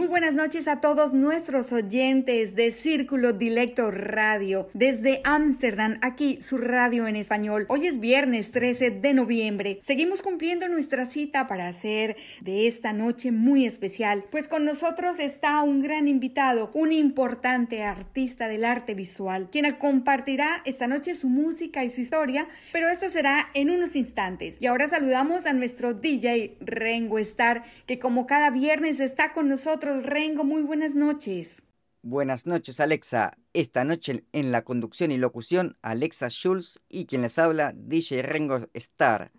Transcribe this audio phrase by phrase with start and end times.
[0.00, 6.56] Muy buenas noches a todos nuestros oyentes de Círculo Dilecto Radio desde Ámsterdam, aquí su
[6.56, 7.66] radio en español.
[7.68, 9.78] Hoy es viernes 13 de noviembre.
[9.82, 15.60] Seguimos cumpliendo nuestra cita para hacer de esta noche muy especial, pues con nosotros está
[15.60, 21.84] un gran invitado, un importante artista del arte visual, quien compartirá esta noche su música
[21.84, 24.56] y su historia, pero esto será en unos instantes.
[24.60, 29.89] Y ahora saludamos a nuestro DJ Rengo Star, que como cada viernes está con nosotros
[29.98, 31.62] Rengo, muy buenas noches.
[32.02, 33.36] Buenas noches, Alexa.
[33.52, 38.60] Esta noche en la conducción y locución, Alexa Schulz y quien les habla, DJ Rengo
[38.72, 39.32] Star.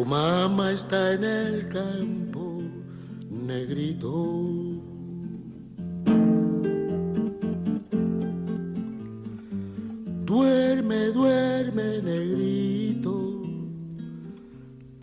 [0.06, 2.62] Tu mamá está en el campo,
[3.28, 4.12] negrito.
[10.26, 13.42] Duerme, duerme, negrito,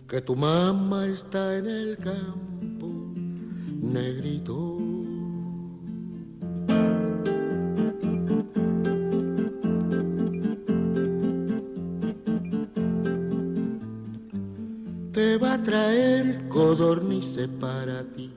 [0.07, 2.87] que tu mamá está en el campo,
[3.81, 4.82] negrito.
[16.53, 18.31] Traer codornices para ti,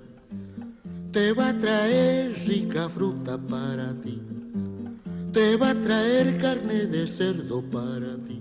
[1.12, 4.21] te va a traer rica fruta para ti,
[5.32, 8.41] te va a traer carne de cerdo para ti,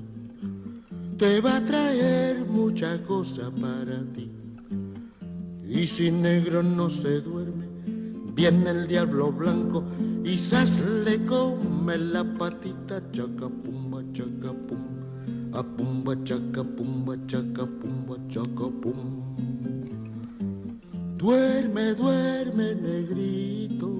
[1.17, 4.31] te va a traer mucha cosa para ti.
[5.67, 7.67] Y si negro no se duerme,
[8.33, 9.83] viene el diablo blanco
[10.23, 14.95] y sas le come la patita chacapumba chacapumba
[15.53, 16.15] a pumba
[21.75, 23.91] Duerme, duerme, negrito,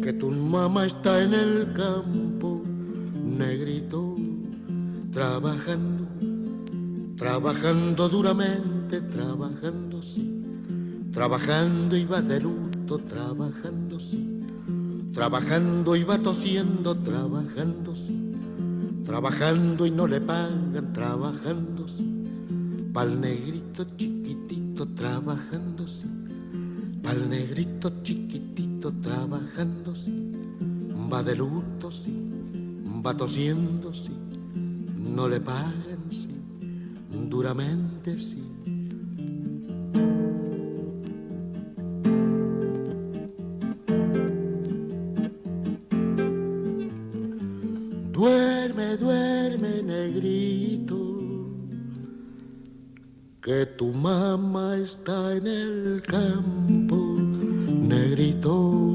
[0.00, 2.62] que tu mamá está en el campo,
[3.24, 4.14] negrito,
[5.12, 6.06] trabajando,
[7.16, 10.32] trabajando duramente, trabajando sí,
[11.12, 14.44] trabajando y va de luto, trabajando sí,
[15.12, 18.16] trabajando y va tosiendo, trabajando sí
[19.04, 21.84] trabajando y no le pagan, trabajando
[22.92, 25.69] pa'l negrito chiquitito trabajando
[27.02, 29.94] pa'l negrito chiquitito trabajando
[31.10, 31.90] va de luto,
[33.04, 34.12] va tosiendo, sí,
[34.96, 36.28] no le pagan, sí,
[37.28, 38.49] duramente, sí.
[53.50, 56.96] Que tu mamá está en el campo,
[57.90, 58.89] negrito,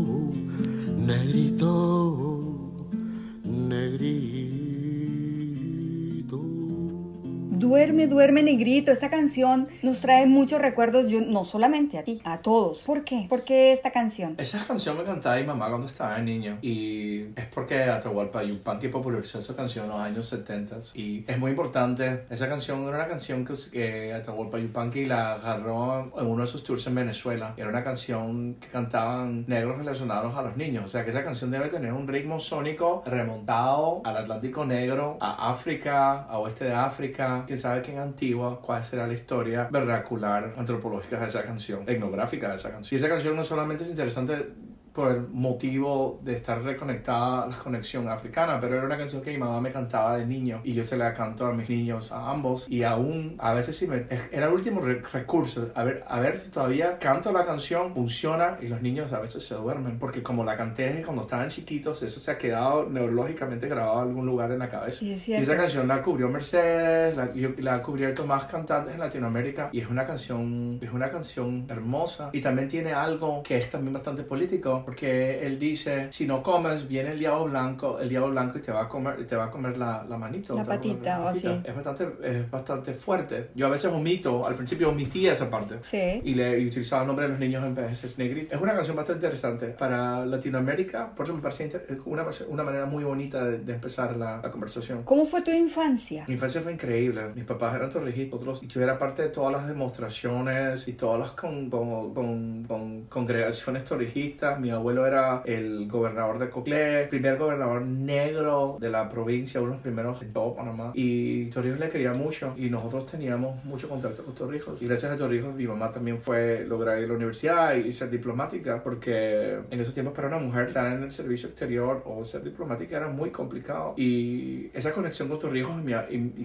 [8.07, 8.91] Duerme, negrito.
[8.91, 12.83] Esta canción nos trae muchos recuerdos, yo, no solamente a ti, a todos.
[12.83, 13.25] ¿Por qué?
[13.27, 14.35] ¿Por qué esta canción?
[14.37, 19.39] Esa canción me cantaba mi mamá cuando estaba niño y es porque Atahualpa Yupanqui popularizó
[19.39, 22.25] esa canción en los años 70 y es muy importante.
[22.29, 26.63] Esa canción era una canción que, que Atahualpa Yupanqui la agarró en uno de sus
[26.63, 27.53] tours en Venezuela.
[27.57, 30.85] Era una canción que cantaban negros relacionados a los niños.
[30.85, 35.49] O sea que esa canción debe tener un ritmo sónico remontado al Atlántico Negro, a
[35.49, 41.19] África, a oeste de África quién sabe qué Antigua, cuál será la historia vernacular, antropológica
[41.19, 42.97] de esa canción, etnográfica de esa canción.
[42.97, 44.53] Y esa canción no solamente es interesante
[44.95, 49.31] por el motivo de estar reconectada a la conexión africana, pero era una canción que
[49.31, 52.31] mi mamá me cantaba de niño y yo se la canto a mis niños, a
[52.31, 56.39] ambos, y aún a veces sí me, era el último recurso, a ver, a ver
[56.39, 60.45] si todavía canto la canción, funciona y los niños a veces se duermen, porque como
[60.45, 64.59] la canté cuando estaban chiquitos, eso se ha quedado neurológicamente grabado en algún lugar en
[64.59, 64.99] la cabeza.
[64.99, 68.93] Sí, es y esa canción la cubrió Mercedes, la, yo, la ha cubierto más cantantes
[68.93, 73.57] en Latinoamérica y es una canción, es una canción hermosa y también tiene algo que
[73.57, 78.09] es también bastante político porque él dice, si no comes, viene el diablo blanco, el
[78.09, 80.55] diablo blanco y te va a comer, te va a comer la, la manito.
[80.55, 81.47] La patita, o así.
[81.63, 83.49] Es bastante, es bastante fuerte.
[83.55, 85.79] Yo a veces omito, al principio omitía esa parte.
[85.81, 86.21] Sí.
[86.23, 88.55] Y le y utilizaba el nombre de los niños en vez de negrito.
[88.55, 91.69] Es una canción bastante interesante para Latinoamérica, por eso me parece
[92.05, 95.03] una, una manera muy bonita de, de empezar la, la, conversación.
[95.03, 96.25] ¿Cómo fue tu infancia?
[96.27, 97.29] Mi infancia fue increíble.
[97.33, 101.31] Mis papás eran torrijistas, otros, yo era parte de todas las demostraciones y todas las
[101.31, 104.59] con, con, con, con congregaciones torrijistas.
[104.59, 109.75] Mi abuelo era el gobernador de Coclé, primer gobernador negro de la provincia, uno de
[109.75, 110.91] los primeros en todo Panamá.
[110.93, 114.81] Y Torrijos le quería mucho y nosotros teníamos mucho contacto con Torrijos.
[114.81, 118.09] Y gracias a Torrijos mi mamá también fue lograr ir a la universidad y ser
[118.09, 122.43] diplomática, porque en esos tiempos para una mujer estar en el servicio exterior o ser
[122.43, 123.93] diplomática era muy complicado.
[123.97, 125.73] Y esa conexión con Torrijos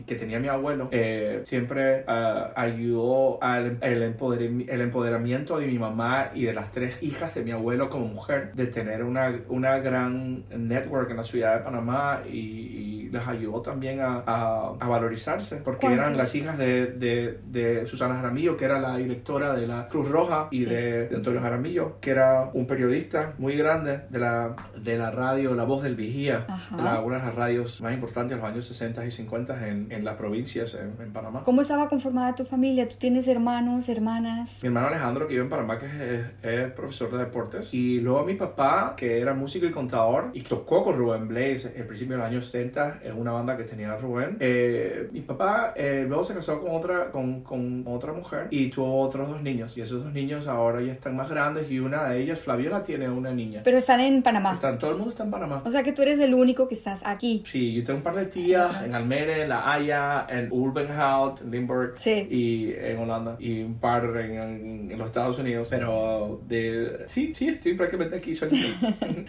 [0.07, 5.79] que tenía mi abuelo eh, siempre uh, ayudó al el, empoder, el empoderamiento de mi
[5.79, 9.79] mamá y de las tres hijas de mi abuelo como mujer de tener una, una
[9.79, 14.89] gran network en la ciudad de Panamá y, y les ayudó también a, a, a
[14.89, 16.05] valorizarse porque ¿Cuántos?
[16.07, 20.09] eran las hijas de, de, de, Susana Jaramillo que era la directora de la Cruz
[20.09, 20.65] Roja y Sí.
[20.67, 25.55] de, de Antonio Jaramillo que era un periodista muy grande de la, de la radio
[25.55, 26.47] La Voz del Vigía
[26.77, 29.91] de la- una de las radios más importantes de los años 60 y 50 en,
[29.91, 32.89] en las provincias en, en Panamá ¿Cómo estaba conformada tu familia?
[32.89, 34.59] ¿Tú tienes hermanos, hermanas?
[34.63, 37.73] mi hermano Alejandro, que vive en Panamá, que es, es- es profesor de deportes.
[37.73, 41.87] Y luego mi papá, que era músico y contador, y tocó con Rubén Blaze al
[41.87, 44.37] principio de los años 60 en una banda que tenía Rubén.
[44.41, 49.01] Eh, mi papá eh, luego se casó con otra, con, con otra mujer y tuvo
[49.01, 49.77] otros dos niños.
[49.79, 53.09] Y esos dos niños ahora ya están más grandes y una de ellas, Flaviola, tiene
[53.09, 53.61] una niña.
[53.65, 54.53] Pero están en Panamá.
[54.55, 55.63] Están, todo el mundo está en Panamá.
[55.65, 57.43] O sea que tú eres el único que estás aquí.
[57.47, 61.51] Sí, yo tengo un par de tías en Almere, en La Haya, en Ulbenhout, en
[61.51, 62.27] Limburg Sí.
[62.31, 65.69] y en Holanda y un par en, en- en los Estados Unidos.
[65.71, 68.67] Pero de sí, sí, estoy prácticamente aquí solito.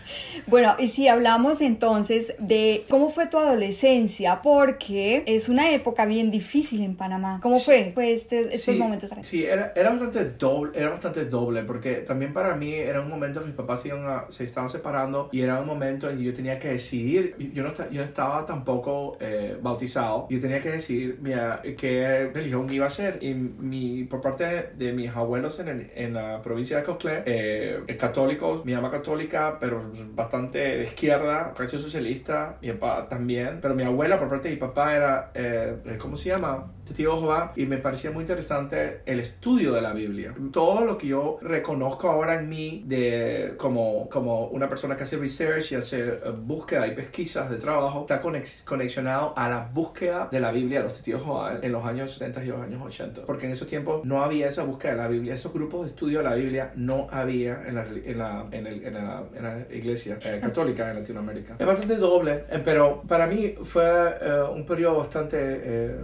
[0.48, 6.32] Bueno, y si hablamos entonces de cómo fue tu adolescencia, porque es una época bien
[6.32, 7.40] difícil en Panamá.
[7.42, 7.94] ¿Cómo fue?
[7.98, 9.24] Este, estos sí, momentos para?
[9.24, 13.40] Sí, era, era bastante doble, era bastante doble, porque también para mí era un momento
[13.40, 16.18] en que mis papás se, iban a- se estaban separando y era un momento en
[16.18, 20.72] que yo tenía que decidir, yo no, yo estaba tampoco eh, bautizado, yo tenía que
[20.72, 25.60] decidir mira, qué religión iba a ser y mi, por parte de, de mis abuelos
[25.60, 27.80] en, el- en la provincia de Coclé, eh,
[28.66, 34.20] mi mamá católica, pero bastante de izquierda, casi socialista, mi papá también, pero mi abuela
[34.20, 36.72] por parte de mi papá era, eh, ¿cómo se llama?
[36.92, 40.34] De Jehová y me parecía muy interesante el estudio de la Biblia.
[40.52, 45.18] Todo lo que yo reconozco ahora en mí de como, como una persona que hace
[45.18, 50.28] research y hace eh, búsqueda y pesquisas de trabajo está conex- conexionado a la búsqueda
[50.32, 53.22] de la Biblia de los de Jehová en los años 70 y los años 80.
[53.26, 55.34] Porque en esos tiempos no había esa búsqueda de la Biblia.
[55.34, 58.84] Esos grupos de estudio de la Biblia no había en la, en la, en el-
[58.86, 61.56] en la, en la iglesia eh, católica en Latinoamérica.
[61.60, 63.84] Es bastante doble, eh, pero para mí fue
[64.22, 65.96] eh, un periodo bastante eh,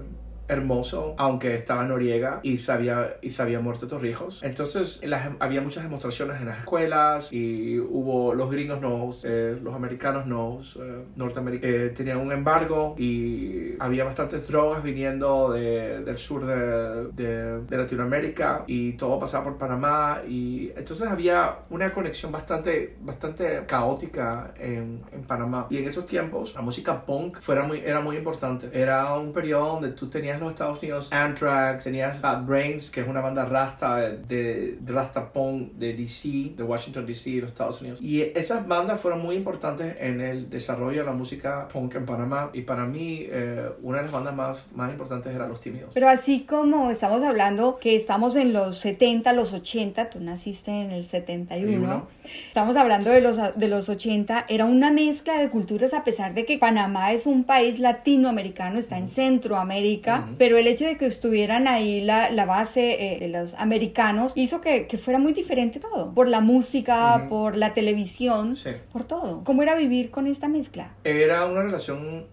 [0.47, 4.41] hermoso, aunque estaba Noriega y se había, y se había muerto Torrijos.
[4.43, 5.01] Entonces
[5.39, 10.75] había muchas demostraciones en las escuelas y hubo los gringos nos, eh, los americanos nos,
[10.77, 18.63] eh, norteamericanos, tenían un embargo y había bastantes drogas viniendo de- del sur de, Latinoamérica
[18.67, 25.23] y todo pasaba por Panamá y entonces había una conexión bastante, bastante caótica en, en
[25.23, 28.69] Panamá y en esos tiempos la música punk fuera muy, era muy importante.
[28.73, 33.01] Era un periodo donde tú tenías en los Estados Unidos Anthrax, tenías Bad Brains, que
[33.01, 37.51] es una banda rasta de, de, de rasta punk de DC, de Washington DC, los
[37.51, 38.01] Estados Unidos.
[38.01, 42.49] Y esas bandas fueron muy importantes en el desarrollo de la música punk en Panamá.
[42.53, 45.91] Y para mí, eh, una de las bandas más, más importantes era Los Tímidos.
[45.93, 50.91] Pero así como estamos hablando que estamos en los 70, los 80, tú naciste en
[50.91, 52.07] el 71, Uno.
[52.47, 56.45] estamos hablando de los, de los 80, era una mezcla de culturas a pesar de
[56.45, 61.67] que Panamá es un país latinoamericano, está en Centroamérica, Pero el hecho de que estuvieran
[61.67, 66.13] ahí la, la base eh, de los americanos hizo que, que fuera muy diferente todo,
[66.13, 68.71] por la música, por la televisión, Sí.
[68.91, 69.43] por todo.
[69.43, 70.91] ¿Cómo era vivir con esta mezcla?
[71.03, 72.25] Era una relación,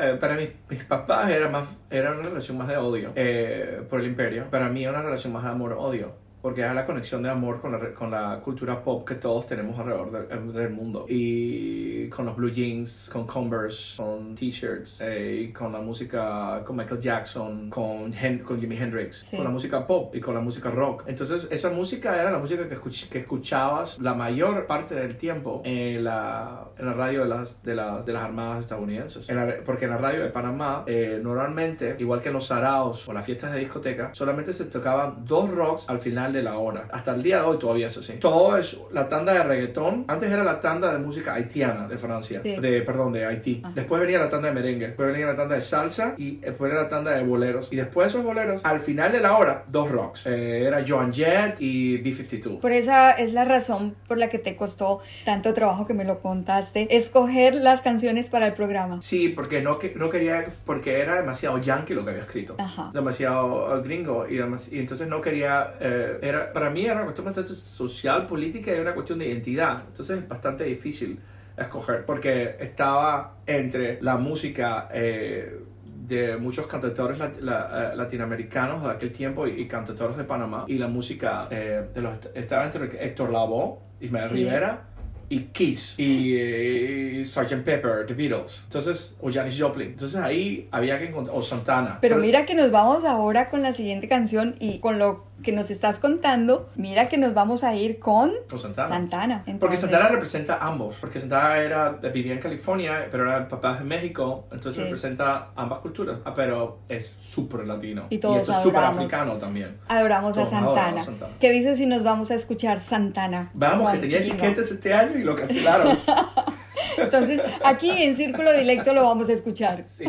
[0.00, 4.00] eh, para mis, mis papás era, más, era una relación más de odio eh, por
[4.00, 4.46] el imperio.
[4.50, 6.21] Para mí era una relación más de amor-odio.
[6.42, 9.78] Porque era la conexión de amor con la, con la cultura pop que todos tenemos
[9.78, 11.06] alrededor de- del mundo.
[11.08, 17.00] Y con los blue jeans, con Converse, con t-shirts, eh, con la música, con Michael
[17.00, 19.36] Jackson, con, Hen- con Jimi Hendrix, Sí.
[19.36, 21.04] con la música pop y con la música rock.
[21.06, 25.62] Entonces esa música era la música que, escuch- que escuchabas la mayor parte del tiempo
[25.64, 29.28] en la, en la radio de las, de las, de las armadas estadounidenses.
[29.28, 33.08] En la- porque en la radio de Panamá, eh, normalmente, igual que en los saraos
[33.08, 36.88] o las fiestas de discoteca, solamente se tocaban dos rocks al final de la hora.
[36.92, 38.14] Hasta el día de hoy todavía es así.
[38.14, 40.04] Todo es la tanda de reggaetón.
[40.08, 42.40] Antes era la tanda de música haitiana de Francia.
[42.42, 42.56] Sí.
[42.56, 43.60] De, perdón, de Haití.
[43.64, 43.72] Ajá.
[43.74, 44.88] Después venía la tanda de merengue.
[44.88, 46.14] Después venía la tanda de salsa.
[46.18, 47.72] Y después era la tanda de boleros.
[47.72, 50.26] Y después de esos boleros, al final de la hora, dos rocks.
[50.26, 52.60] Eh, era Joan Jett y B-52.
[52.60, 56.20] Por esa es la razón por la que te costó tanto trabajo que me lo
[56.20, 59.00] contaste, escoger las canciones para el programa.
[59.02, 62.56] Sí, porque no, no quería, porque era demasiado yankee lo que había escrito.
[62.58, 62.90] Ajá.
[62.92, 64.26] Demasiado eh, gringo.
[64.28, 64.36] Y,
[64.74, 68.80] y entonces no quería, eh, era, para mí era una cuestión bastante social, política y
[68.80, 69.82] una cuestión de identidad.
[69.88, 71.18] Entonces es bastante difícil
[71.56, 74.88] escoger, porque estaba entre la música...
[74.92, 75.58] eh,
[76.02, 80.64] de muchos cantautores lat- la- eh, latinoamericanos de aquel tiempo y, y cantautores de Panamá
[80.66, 84.34] y la música eh, de los estaba entre Héctor Lavoe, Ismael Sí.
[84.34, 84.82] Rivera
[85.28, 87.62] y Kiss y, eh, Sgt.
[87.64, 91.98] Pepper, The Beatles, entonces o Janis Joplin, entonces ahí había que encontrar o Santana.
[92.00, 95.70] Pero mira que nos vamos ahora con la siguiente canción y con lo que nos
[95.70, 98.88] estás contando, mira que nos vamos a ir con Con Santana.
[98.88, 99.44] Santana.
[99.60, 103.84] Porque Santana representa a ambos, porque Santana era, vivía en California, pero era papá de
[103.84, 104.82] México, entonces Sí.
[104.82, 108.06] representa ambas culturas, ah, pero es súper latino.
[108.10, 109.78] Y todos esto es súper africano también.
[109.88, 110.66] Adoramos a Santana.
[110.70, 111.34] adoramos a Santana.
[111.40, 113.50] ¿Qué dices si nos vamos a escuchar Santana?
[113.54, 114.34] Vamos, que tenía Gino?
[114.34, 115.98] etiquetes este año y lo cancelaron.
[116.98, 119.84] Entonces, aquí en Círculo Directo lo vamos a escuchar.
[119.86, 120.06] sí.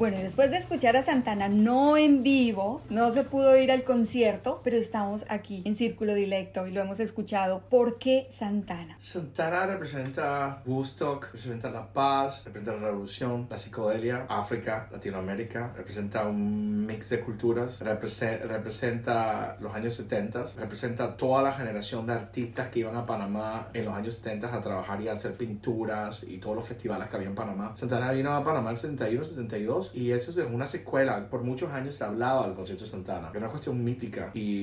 [0.00, 4.49] Bueno, después de escuchar a Santana no en vivo, no se pudo ir al concierto,
[4.62, 7.62] pero estamos aquí en Círculo Dilecto y lo hemos escuchado.
[7.68, 8.96] ¿Por qué Santana?
[8.98, 16.86] Santana representa Woodstock, representa la paz, representa la revolución, la psicodelia, África, Latinoamérica, representa un
[16.86, 22.80] mix de culturas, representa, representa los años 70, representa toda la generación de artistas que
[22.80, 26.56] iban a Panamá en los años 70 a trabajar y a hacer pinturas y todos
[26.56, 27.72] los festivales que había en Panamá.
[27.76, 31.28] Santana vino a Panamá en 71, 72 y eso es una secuela.
[31.28, 34.59] Por muchos años se hablaba del concierto de Santana, era una cuestión mítica y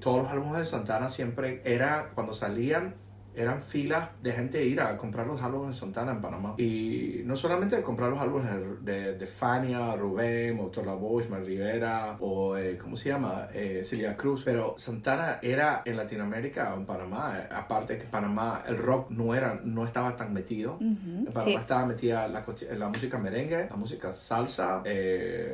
[0.00, 2.94] todos los álbumes de Santana siempre era cuando salían
[3.34, 6.54] eran filas de gente ir a comprar los álbumes de Santana en Panamá.
[6.58, 8.50] Y no solamente comprar los álbumes
[8.82, 13.48] de, de, Fania, Rubén, Motor La Voz, Mar Rivera o, eh, ¿cómo se llama?
[13.54, 14.42] Eh, Celia Cruz.
[14.44, 17.38] Pero Santana era en Latinoamérica o en Panamá.
[17.38, 20.78] Eh, aparte que Panamá el rock no, era, no estaba tan metido.
[20.80, 22.44] en Panamá estaba metida la,
[22.76, 24.82] la, música merengue, la música salsa,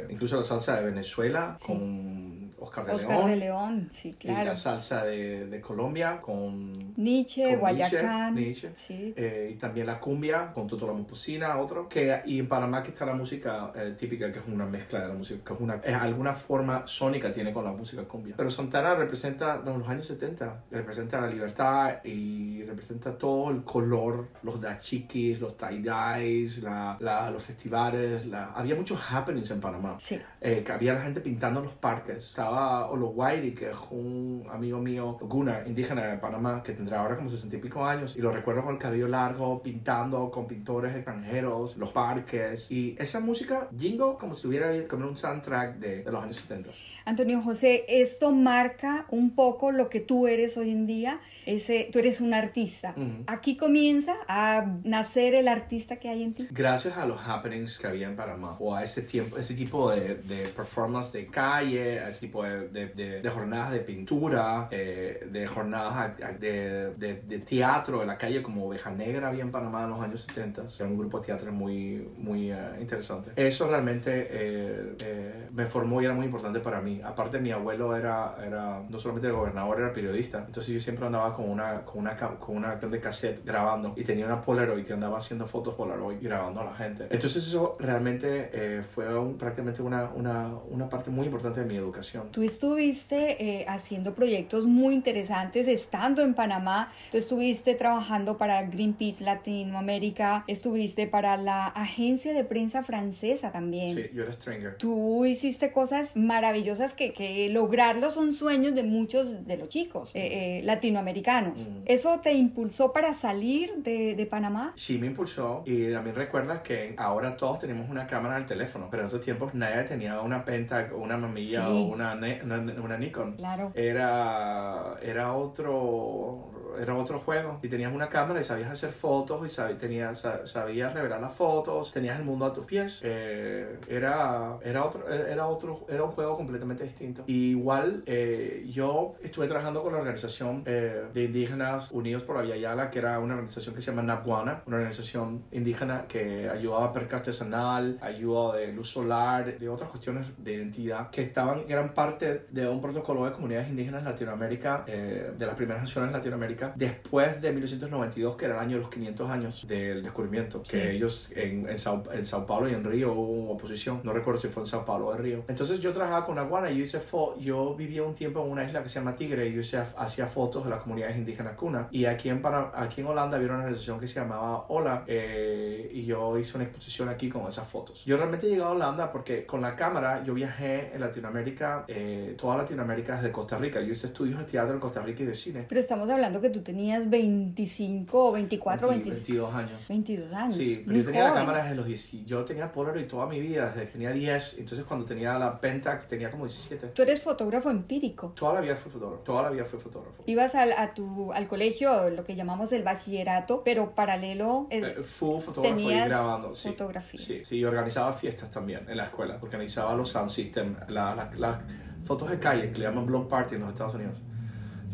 [0.08, 2.25] incluso la salsa de Venezuela con
[2.66, 3.30] Oscar de Oscar León.
[3.30, 4.42] de León, sí, claro.
[4.42, 6.72] Y la salsa de, de Colombia con...
[6.96, 8.34] Nietzsche, Guayacán.
[8.34, 9.14] Nietzsche, sí.
[9.16, 11.88] eh, y también la cumbia con Toto la Mupusina, otro.
[11.88, 15.08] Que, y en Panamá que está la música eh, típica, que es una mezcla de
[15.08, 18.34] la música, que es una, es alguna forma sónica tiene con la música cumbia.
[18.36, 24.28] Pero Santana representa, en los años 70, representa la libertad y representa todo el color,
[24.42, 28.26] los dachikis, los tie-dyes, la, la, los festivales.
[28.26, 29.96] La, había muchos happenings en Panamá.
[30.00, 30.18] Sí.
[30.40, 32.16] Eh, que había la gente pintando los parques.
[32.28, 37.16] Estaba Olo Whitey, que es un amigo mío, Guna, indígena de Panamá, que tendrá ahora
[37.16, 38.14] como 60 y pico años.
[38.16, 42.70] Y lo recuerdo con el cabello largo, pintando con pintores extranjeros, los parques.
[42.70, 46.70] Y esa música, jingo, como si hubiera como un soundtrack de, de los años 70.
[47.04, 51.20] Antonio José, esto marca un poco lo que tú eres hoy en día.
[51.46, 52.94] Ese, tú eres un artista.
[52.96, 53.24] Uh -huh.
[53.26, 56.48] Aquí comienza a nacer el artista que hay en ti.
[56.50, 60.16] Gracias a los happenings que había en Panamá, o a ese, tiempo, ese tipo de,
[60.16, 65.46] de performance de calle, a ese tipo de, de, de jornadas de pintura, eh, de
[65.46, 70.00] jornadas de, de, teatro en la calle, como Oveja Negra había en Panamá en los
[70.00, 70.62] años 70.
[70.78, 73.30] Era un grupo de teatro muy, muy uh, interesante.
[73.36, 77.00] Eso realmente eh, eh, me formó y era muy importante para mí.
[77.04, 80.44] Aparte, mi abuelo era, era no solamente el gobernador, era periodista.
[80.46, 84.26] Entonces yo siempre andaba con una, con una, con una de cassette grabando y tenía
[84.26, 87.06] una Polaroid y andaba haciendo fotos Polaroid y grabando a la gente.
[87.10, 91.76] Entonces eso realmente eh, fue un, prácticamente una, una, una, parte muy importante de mi
[91.76, 92.28] educación.
[92.36, 96.92] Tú estuviste eh, haciendo proyectos muy interesantes estando en Panamá.
[97.10, 100.44] Tú estuviste trabajando para Greenpeace Latinoamérica.
[100.46, 103.96] Estuviste para la agencia de prensa francesa también.
[103.96, 104.76] Sí, yo era Stringer.
[104.76, 110.58] Tú hiciste cosas maravillosas que, que lograrlo son sueños de muchos de los chicos eh,
[110.58, 111.66] eh, latinoamericanos.
[111.66, 111.84] Mm.
[111.86, 114.74] ¿Eso te impulsó para salir de, de, Panamá?
[114.76, 115.62] Sí, me impulsó.
[115.64, 119.54] Y también recuerda que ahora todos tenemos una cámara al teléfono, pero en esos tiempos
[119.54, 121.72] nadie tenía una Pentax, una mamilla sí.
[121.72, 122.14] o una,
[122.44, 123.36] una, una, Nikon.
[123.36, 123.72] Claro.
[123.74, 127.58] Era, era otro era otro juego.
[127.62, 131.92] Si tenías una cámara y sabías hacer fotos y sabías, tenías, sabías revelar las fotos,
[131.92, 136.36] tenías el mundo a tus pies, eh, era, era, otro, era, otro, era un juego
[136.36, 137.24] completamente distinto.
[137.26, 142.90] Y igual eh, yo estuve trabajando con la organización eh, de indígenas unidos por Aviala,
[142.90, 147.16] que era una organización que se llama Napuana, una organización indígena que ayudaba a pesca
[147.16, 152.68] artesanal, ayuda de luz solar, de otras cuestiones de identidad, que estaban, eran parte de
[152.68, 158.36] un protocolo de comunidades indígenas en Latinoamérica, de las primeras naciones Latinoamérica, después de 1892,
[158.36, 160.76] que era el año de los 500 años del descubrimiento, sí.
[160.76, 164.40] que ellos en, en, Sao, en Sao Paulo y en Río hubo oposición, no recuerdo
[164.40, 165.44] si fue en Sao Paulo o en Río.
[165.48, 167.00] Entonces yo trabajaba con Aguana y yo hice
[167.40, 170.26] yo vivía un tiempo en una isla que se llama Tigre y yo hice, hacía
[170.26, 171.88] fotos de las comunidades indígenas cuna.
[171.90, 172.42] Y aquí en,
[172.74, 176.64] aquí en Holanda había una organización que se llamaba Hola eh, y yo hice una
[176.64, 178.04] exposición aquí con esas fotos.
[178.04, 182.05] Yo realmente llegué a Holanda porque con la cámara yo viajé en Latinoamérica, eh,
[182.36, 183.80] toda Latinoamérica desde Costa Rica.
[183.80, 185.66] Yo hice estudios de teatro en Costa Rica y de cine.
[185.68, 189.88] Pero estamos hablando que tú tenías 25 o 24, 20, 22 años.
[189.88, 190.56] 22 años.
[190.56, 191.34] Sí, pero Muy yo tenía joven.
[191.34, 192.26] la cámara desde los 10.
[192.26, 194.58] Yo tenía Polaroid toda mi vida, desde que tenía 10.
[194.58, 196.88] Entonces cuando tenía la Pentax tenía como 17.
[196.88, 198.32] Tú eres fotógrafo empírico.
[198.36, 199.22] Toda la vida fui fotógrafo.
[199.22, 200.22] Toda la vida fui fotógrafo.
[200.26, 204.66] Ibas al, a tu, al colegio, lo que llamamos el bachillerato, pero paralelo.
[204.70, 206.54] Eh, fui fotógrafo y grabando.
[206.54, 207.20] Sí, fotografía.
[207.20, 209.38] Sí, sí, yo organizaba fiestas también en la escuela.
[209.40, 211.60] Organizaba los sound system, las la, la,
[212.06, 214.22] fotos de calle que le llaman block party en los Estados Unidos.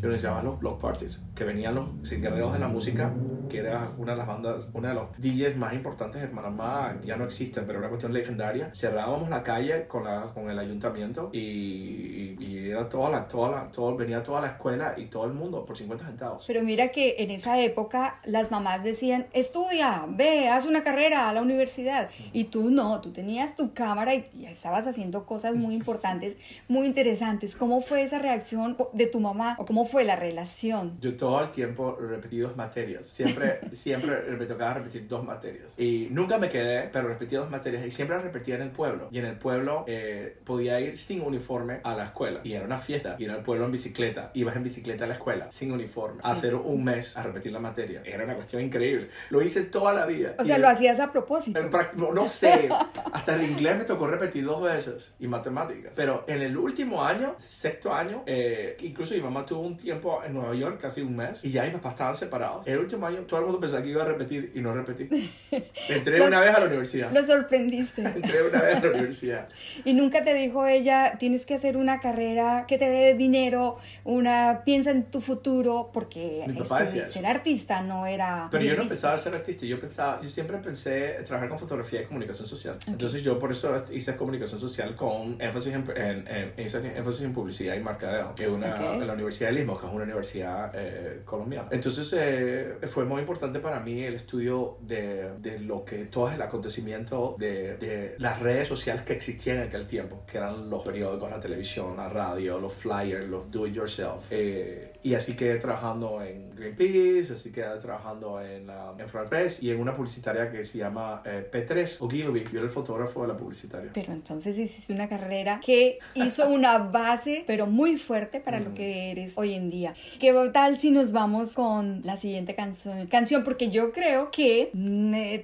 [0.01, 3.11] y organizaba los block parties, que venían los guerreros de la música,
[3.49, 7.15] que era una de las bandas, una de los DJs más importantes de Panamá, ya
[7.15, 8.71] no existen, pero era una cuestión legendaria.
[8.73, 13.71] Cerrábamos la calle con, la, con el ayuntamiento y, y, era toda la, toda la,
[13.71, 16.43] todo, venía toda la escuela y todo el mundo por 50 centavos.
[16.47, 21.33] Pero mira que en esa época las mamás decían, estudia, ve, haz una carrera a
[21.33, 22.09] la universidad.
[22.31, 26.87] Y tú no, tú tenías tu cámara y, y estabas haciendo cosas muy importantes, muy
[26.87, 27.55] interesantes.
[27.55, 30.97] ¿Cómo fue esa reacción de tu mamá o cómo fue la relación?
[31.01, 33.07] Yo todo el tiempo repetí dos materias.
[33.07, 35.79] Siempre, siempre me tocaba repetir dos materias.
[35.79, 39.07] Y nunca me quedé, pero repetí dos materias y siempre las repetía en el pueblo.
[39.09, 42.41] Y en el pueblo eh, podía ir sin uniforme a la escuela.
[42.43, 43.15] Y era una fiesta.
[43.17, 44.31] Y en el pueblo en bicicleta.
[44.33, 46.19] Ibas en bicicleta a la escuela, sin uniforme.
[46.25, 48.01] Hacer un mes a repetir la materia.
[48.03, 49.07] Era una cuestión increíble.
[49.29, 50.35] Lo hice toda la vida.
[50.37, 51.57] O sea, lo hacías a propósito.
[51.95, 52.67] No, no sé.
[53.13, 55.13] Hasta el inglés me tocó repetir dos veces.
[55.19, 55.93] Y matemáticas.
[55.95, 60.33] Pero en el último año, sexto año, eh, incluso mi mamá tuvo un tiempo en
[60.33, 61.43] Nueva York, casi un mes.
[61.43, 62.67] Y ya mis papás estaban separados.
[62.67, 65.31] El último año, todo el mundo pensaba que iba a repetir y no repetí.
[65.89, 67.11] Entré una vez a la universidad.
[67.11, 68.01] Lo sorprendiste.
[68.15, 69.49] Entré una vez a la universidad.
[69.85, 74.61] y nunca te dijo ella, tienes que hacer una carrera que te dé dinero, una
[74.65, 78.47] piensa en tu futuro, porque Mi papá decía ser artista no era.
[78.51, 82.05] Pero yo no pensaba ser artista, yo pensaba, yo siempre pensé trabajar con fotografía y
[82.05, 82.77] comunicación social.
[82.87, 87.75] Entonces yo por eso hice comunicación social con énfasis en, en, en, énfasis en publicidad
[87.75, 91.02] y mercadeo, que es una en la Universidad de Lima, que es una universidad eh,
[91.25, 91.69] colombiana.
[91.71, 96.41] Entonces eh, fue muy importante para mí el estudio de, de lo que todo el
[96.41, 101.29] acontecimiento de, de, las redes sociales que existían en aquel tiempo, que eran los periódicos,
[101.29, 104.27] la televisión, la radio, los flyers, los do it yourself.
[104.31, 109.61] Eh, y así quedé trabajando en Greenpeace, así quedé trabajando en, la, en Front Press
[109.61, 112.45] y en una publicitaria que se llama eh, P3 Ogilvy.
[112.45, 113.91] Yo era el fotógrafo de la publicitaria.
[113.93, 119.11] Pero entonces hiciste una carrera que hizo una base, pero muy fuerte para lo que
[119.11, 119.93] eres hoy en día.
[120.19, 123.07] ¿Qué tal si nos vamos con la siguiente canción?
[123.07, 124.71] Canción, porque yo creo que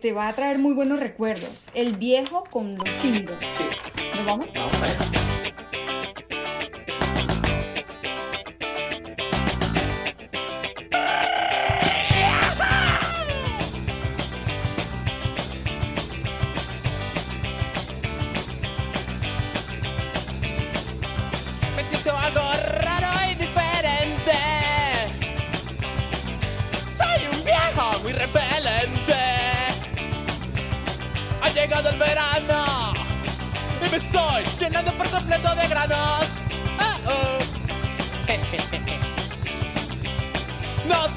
[0.01, 1.67] te va a traer muy buenos recuerdos.
[1.73, 3.37] El viejo con los tímidos.
[3.57, 3.63] Sí.
[4.15, 4.47] ¿Nos vamos?
[4.53, 5.38] Vamos allá.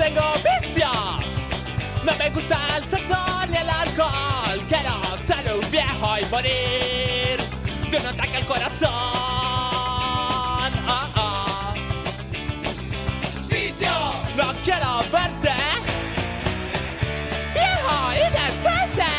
[0.03, 0.91] Tengo vicios.
[2.05, 3.17] No me gusta el sexo
[3.49, 4.61] ni el alcohol.
[4.69, 4.95] Quiero
[5.29, 7.39] ser un viejo y morir
[7.91, 8.91] de un ataque al corazón.
[10.89, 11.75] Ah, ah.
[13.49, 13.93] Vicio,
[14.37, 15.55] no quiero verte.
[17.55, 19.13] Viejo y decente.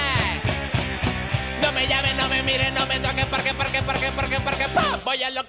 [1.62, 4.66] No me llamen, no me miren, no me toquen, porque, porque, porque, porque, porque,
[5.06, 5.43] voy a enloquecer.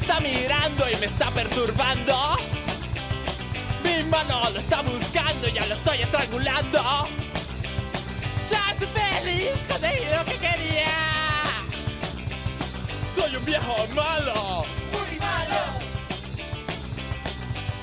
[0.00, 2.36] Está mirando y me está perturbando.
[3.82, 7.08] Mi mano lo está buscando, ya lo estoy estrangulando.
[8.50, 10.94] Ya estoy feliz, conseguí lo que quería.
[13.14, 14.64] Soy un viejo malo.
[14.92, 15.60] Muy malo.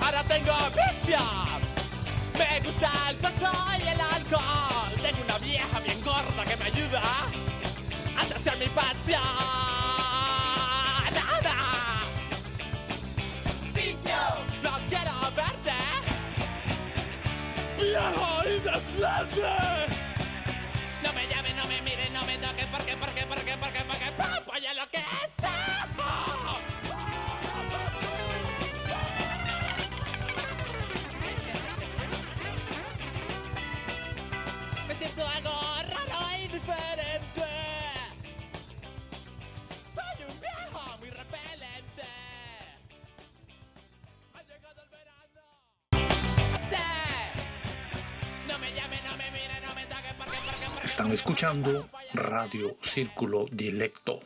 [0.02, 1.24] Ahora tengo vicios.
[2.40, 3.52] Me gusta el sexo
[3.84, 4.94] y el alcohol.
[5.02, 7.02] Tengo una vieja bien gorda que me ayuda
[8.18, 9.95] a saciar mi pasión.
[17.96, 19.42] Viejo indecente.
[21.02, 24.42] No me llamen, no me miren, no me toquen, porque, porque, porque, porque, porque, pa,
[24.46, 25.06] voy a lo que es.
[25.42, 26.45] Me
[51.16, 54.20] escuchando Radio Círculo Dilecto.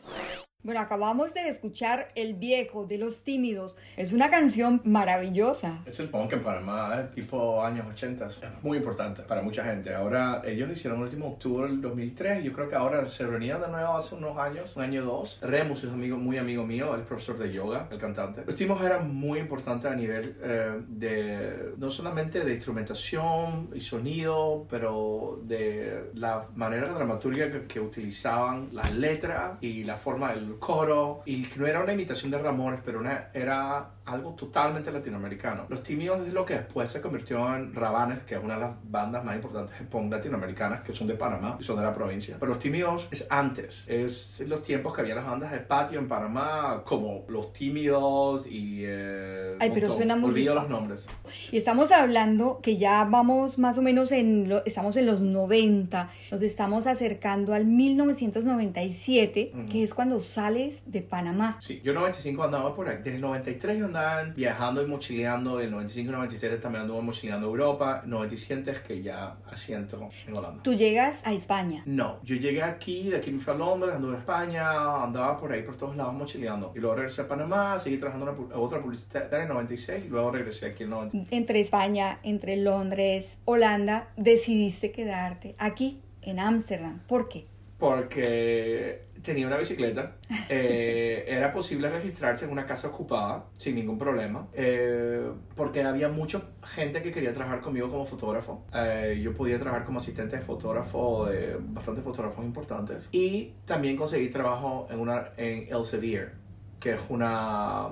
[0.62, 3.78] Bueno, acabamos de escuchar El Viejo de los Tímidos.
[3.96, 5.80] Es una canción maravillosa.
[5.86, 7.08] Es el punk en Panamá, ¿eh?
[7.14, 8.26] tipo años 80.
[8.26, 9.94] Es muy importante para mucha gente.
[9.94, 12.44] Ahora, ellos hicieron el último tour en el 2003.
[12.44, 15.38] Yo creo que ahora se reunieron de nuevo hace unos años, un año o dos.
[15.40, 18.42] Remus es amigo, muy amigo mío, él es profesor de yoga, el cantante.
[18.44, 24.66] Los Tímidos eran muy importantes a nivel eh, de, no solamente de instrumentación y sonido,
[24.68, 31.22] pero de la manera dramaturgia que, que utilizaban las letras y la forma del coro
[31.24, 33.02] y que no era una imitación de Ramones, pero
[33.34, 35.66] era algo totalmente latinoamericano.
[35.68, 38.70] Los Tímidos es lo que después se convirtió en Rabanes, que es una de las
[38.84, 42.36] bandas más importantes de punk latinoamericanas, que son de Panamá y son de la provincia.
[42.38, 46.08] Pero Los Tímidos es antes, es los tiempos que había las bandas de patio en
[46.08, 48.82] Panamá, como Los Tímidos y...
[48.84, 51.06] Eh, Ay, pero suena muy Olvido los nombres.
[51.52, 56.08] Y estamos hablando que ya vamos más o menos en, lo- estamos en los 90,
[56.30, 61.58] nos estamos acercando al 1997, que es cuando sales de Panamá.
[61.60, 62.96] Sí, yo en 95 andaba por ahí.
[62.98, 63.99] Desde el 93 yo andaba
[64.34, 65.60] viajando y mochileando.
[65.60, 68.02] El 95 y 97 también anduve mochileando Europa.
[68.04, 70.62] 97 es que ya asiento en Holanda.
[70.62, 71.82] Tú llegas a España.
[71.86, 75.52] No, yo llegué aquí, de aquí me fui a Londres, anduve en España, andaba por
[75.52, 76.72] ahí por todos lados mochileando.
[76.74, 80.30] Y luego regresé a Panamá, seguí trabajando en otra publicidad en el 96 y luego
[80.30, 81.36] regresé aquí en el 90.
[81.36, 87.00] Entre España, entre Londres, Holanda, decidiste quedarte aquí, en Ámsterdam.
[87.06, 87.46] ¿Por qué?
[87.78, 90.16] Porque tenía una bicicleta,
[90.48, 96.42] eh, era posible registrarse en una casa ocupada sin ningún problema, eh, porque había mucha
[96.62, 98.64] gente que quería trabajar conmigo como fotógrafo.
[98.74, 104.28] Eh, yo podía trabajar como asistente de fotógrafo de bastantes fotógrafos importantes y también conseguí
[104.28, 106.34] trabajo en, una, en Elsevier,
[106.78, 107.90] que es una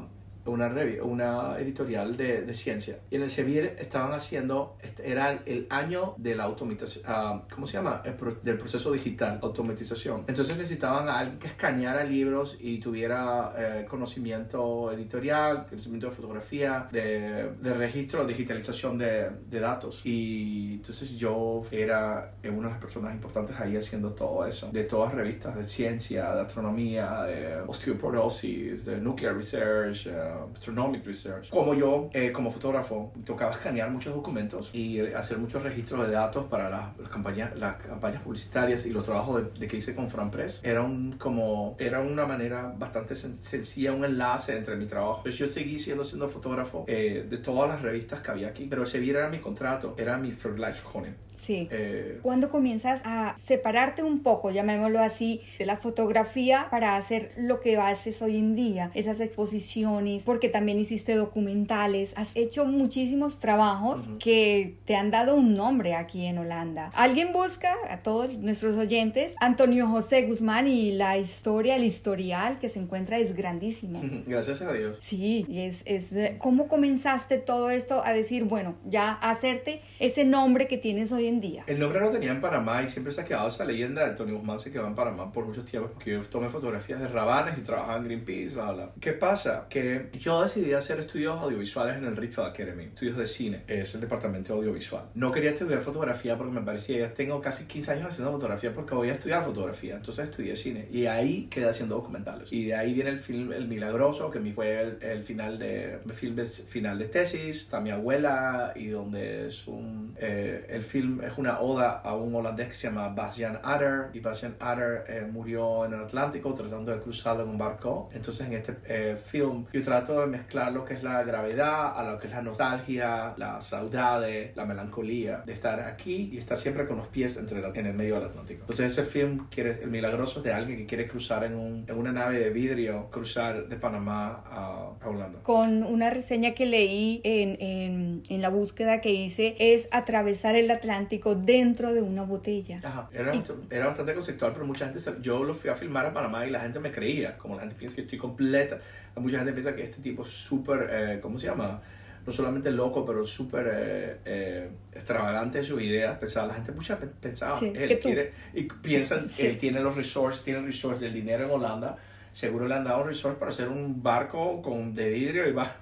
[0.51, 2.99] una, una editorial de, de ciencia.
[3.11, 7.67] Y en el Sevier estaban haciendo, este, era el, año de la automatización, ah, ¿cómo
[7.67, 8.03] se llama?
[8.19, 10.25] Pro- del proceso digital, automatización.
[10.27, 16.89] Entonces necesitaban a alguien que escaneara libros y tuviera eh, conocimiento editorial, conocimiento de fotografía,
[16.91, 20.01] de, de registro, digitalización de, de datos.
[20.05, 25.15] Y entonces yo era una de las personas importantes ahí haciendo todo eso, de todas
[25.15, 30.09] revistas de ciencia, de astronomía, de osteoporosis, de nuclear research,
[30.53, 31.49] astronomic research.
[31.51, 36.13] Como yo, eh, como fotógrafo, tocaba escanear muchos documentos y eh, hacer muchos registros de
[36.13, 40.11] datos para las, campañas, las campañas publicitarias y los trabajos de, de que hice con
[40.11, 40.61] FranPress.
[40.63, 45.19] Era, un, como, era una manera bastante sen- sencilla, un enlace entre mi trabajo.
[45.19, 48.83] Entonces yo seguí siendo, siendo fotógrafo eh, de todas las revistas que había aquí, pero
[48.83, 51.15] ese era mi contrato, era mi Life Conin.
[51.39, 51.69] Sí.
[51.71, 57.61] Eh, ¿Cuándo comienzas a separarte un poco, llamémoslo así, de la fotografía para hacer lo
[57.61, 58.91] que haces hoy en día?
[58.95, 65.57] Esas exposiciones, porque también hiciste documentales, has hecho muchísimos trabajos que te han dado un
[65.57, 66.91] nombre aquí en Holanda.
[66.95, 72.69] Alguien busca a todos nuestros oyentes Antonio José Guzmán y la historia, el historial que
[72.69, 74.01] se encuentra es grandísimo.
[74.27, 74.99] gracias a Dios.
[75.01, 80.25] Sí, y es, es eh, cómo comenzaste todo esto a decir, bueno, ya hacerte ese
[80.25, 81.63] nombre que tienes hoy en día.
[81.67, 84.33] El nombre lo tenía en Panamá y siempre se ha quedado esa leyenda de Tony
[84.33, 87.63] Guzmán se quedó en Panamá por muchos tiempos porque yo tomé fotografías de rabanes y
[87.63, 88.91] trabajaba en Greenpeace, bla, bla.
[89.01, 89.67] ¿Qué pasa?
[89.69, 94.01] Que yo decidí hacer estudios audiovisuales en el Richfield Academy, estudios de cine, es el
[94.01, 95.05] departamento de audiovisual.
[95.15, 98.95] No quería estudiar fotografía porque me parecía, ya tengo casi 15 años haciendo fotografía porque
[98.95, 102.53] voy a estudiar fotografía, entonces estudié cine y ahí quedé haciendo documentales.
[102.53, 105.95] Y de ahí viene el film El Milagroso, que mi fue el, el final de
[106.05, 110.83] el film de- final de tesis, está mi abuela y donde es un eh, el
[110.83, 115.05] film es una oda a un holandés que se llama Bastian Adder y Bastian Adder
[115.09, 118.09] eh, murió en el Atlántico tratando de cruzarlo en un barco.
[118.13, 122.03] Entonces en este eh, film yo trato de mezclar lo que es la gravedad a
[122.13, 126.87] lo que es la nostalgia, la saudade, la melancolía de estar aquí y estar siempre
[126.87, 128.61] con los pies entre la- en el medio del Atlántico.
[128.63, 131.97] Entonces ese film quiere el milagroso es de alguien que quiere cruzar en, un- en
[131.97, 135.41] una nave de vidrio, cruzar de Panamá a, a Holanda.
[135.43, 140.71] Con una reseña que leí en, en, en la búsqueda que hice, es atravesar el
[140.71, 142.81] Atlántico dentro de una botella.
[142.85, 143.33] Ajá, era,
[143.71, 146.61] era bastante conceptual, pero mucha gente, yo lo fui a filmar a Panamá y la
[146.61, 148.79] gente me creía, como la gente piensa que estoy completa,
[149.17, 151.81] mucha gente piensa que este tipo es súper, eh, ¿cómo se llama?
[152.27, 156.19] No solamente loco, pero súper eh, eh, extravagante en sus ideas.
[156.19, 158.03] Pensaba, la gente mucha pe- pensaba, Sí, él que tú.
[158.09, 159.47] quiere, y piensan, Sí.
[159.47, 161.97] él tiene los resorts, tiene resorts del dinero en Holanda,
[162.39, 165.75] seguro le han dado un resort para hacer un barco con, de vidrio y va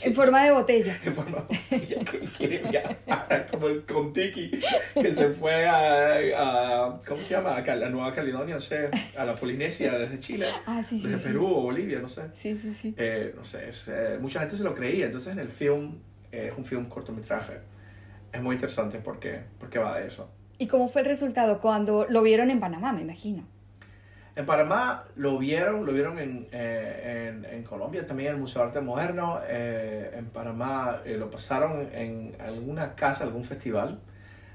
[0.00, 0.96] En forma de botella.
[1.04, 4.52] en forma de botella que quiere viajar, como el Contiki
[4.94, 7.56] que se fue a, a- ¿cómo se llama?
[7.56, 11.06] A Cal- a Nueva Caledonia, no sé, a la Polinesia desde Chile, Ah, sí, sí.
[11.08, 11.24] desde sí.
[11.24, 12.22] Perú o Bolivia, no sé.
[12.40, 12.94] Sí, sí, sí.
[12.96, 15.98] Eh, no sé, es, eh, mucha gente se lo creía, entonces en el film,
[16.30, 17.54] eh, es un film cortometraje,
[18.32, 20.30] es muy interesante porque, porque va de eso.
[20.58, 23.48] ¿Y cómo fue el resultado cuando lo vieron en Panamá, me imagino?
[24.36, 28.62] En Panamá lo vieron, lo vieron en, eh, en, en Colombia también, en el Museo
[28.62, 29.40] de Arte Moderno.
[29.46, 34.00] eh, en Panamá eh, lo pasaron en alguna casa, algún festival.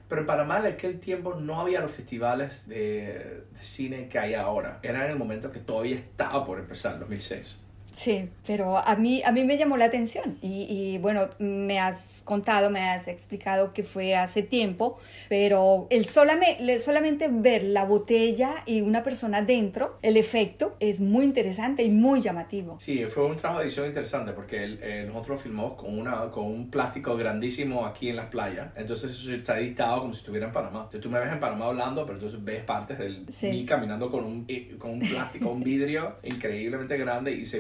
[0.09, 4.33] Pero en Panamá en aquel tiempo no había los festivales de, de cine que hay
[4.33, 4.79] ahora.
[4.81, 7.61] Era en el momento que todavía estaba por empezar, 2006.
[7.99, 12.21] Sí, pero a mí, a mí me llamó la atención y, y, bueno, me has
[12.23, 18.55] contado, me has explicado que fue hace tiempo, pero el solamente, solamente ver la botella
[18.65, 22.77] y una persona dentro, el efecto es muy interesante y muy llamativo.
[22.79, 26.31] Sí, fue un trabajo de edición interesante porque el- eh, nosotros lo filmamos con, una,
[26.31, 28.69] con un plástico grandísimo aquí en las playas.
[28.77, 30.79] Entonces eso está editado como si estuviera en Panamá.
[30.85, 33.47] Entonces tú me ves en Panamá hablando, pero entonces ves partes de Sí.
[33.49, 37.59] mí caminando con un, eh, con un plástico, un vidrio increíblemente grande y se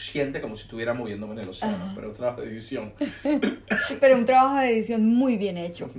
[0.00, 1.76] siente como si estuviera moviéndome en el océano.
[1.76, 1.92] Ajá.
[1.94, 2.92] Pero un trabajo de edición.
[4.00, 5.90] Pero un trabajo de edición muy bien hecho.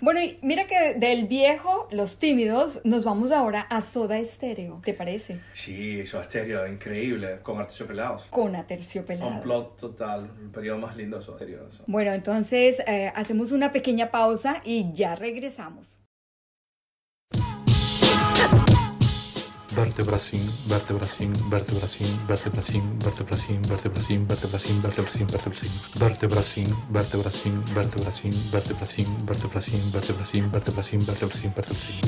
[0.00, 4.94] Bueno, y mira que del viejo, Los Tímidos, nos vamos ahora a Soda Estéreo, ¿te
[4.94, 5.40] parece?
[5.52, 8.24] Sí, es estéreo, increíble, con artichopelados.
[8.30, 9.34] Con Aterciopelados.
[9.36, 11.68] Un plot total, el periodo más lindo de su estéreo.
[11.86, 15.98] Bueno, entonces eh, hacemos una pequeña pausa y ya regresamos.
[19.74, 30.50] Vertebracín, vertebracín, vertebracín, vertebracín, vertebracín, vertebracín, vertebracín, vertebracín, vertebracín, vertebracín, vertebracín, vertebracín, vertebracín, vertebracín, vertebracín,
[30.52, 32.00] vertebracín, vertebracín, vertebracín.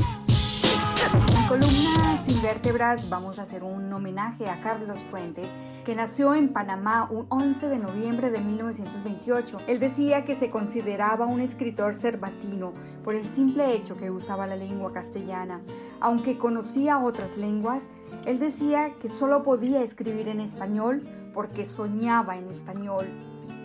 [1.34, 2.03] En columna
[2.34, 5.46] Sin Vértebras vamos a hacer un homenaje a Carlos Fuentes,
[5.84, 9.58] que nació en Panamá un 11 de noviembre de 1928.
[9.68, 12.72] Él decía que se consideraba un escritor cervatino
[13.04, 15.60] por el simple hecho que usaba la lengua castellana.
[16.00, 17.84] Aunque conocía otras lenguas,
[18.26, 23.06] él decía que solo podía escribir en español porque soñaba en español,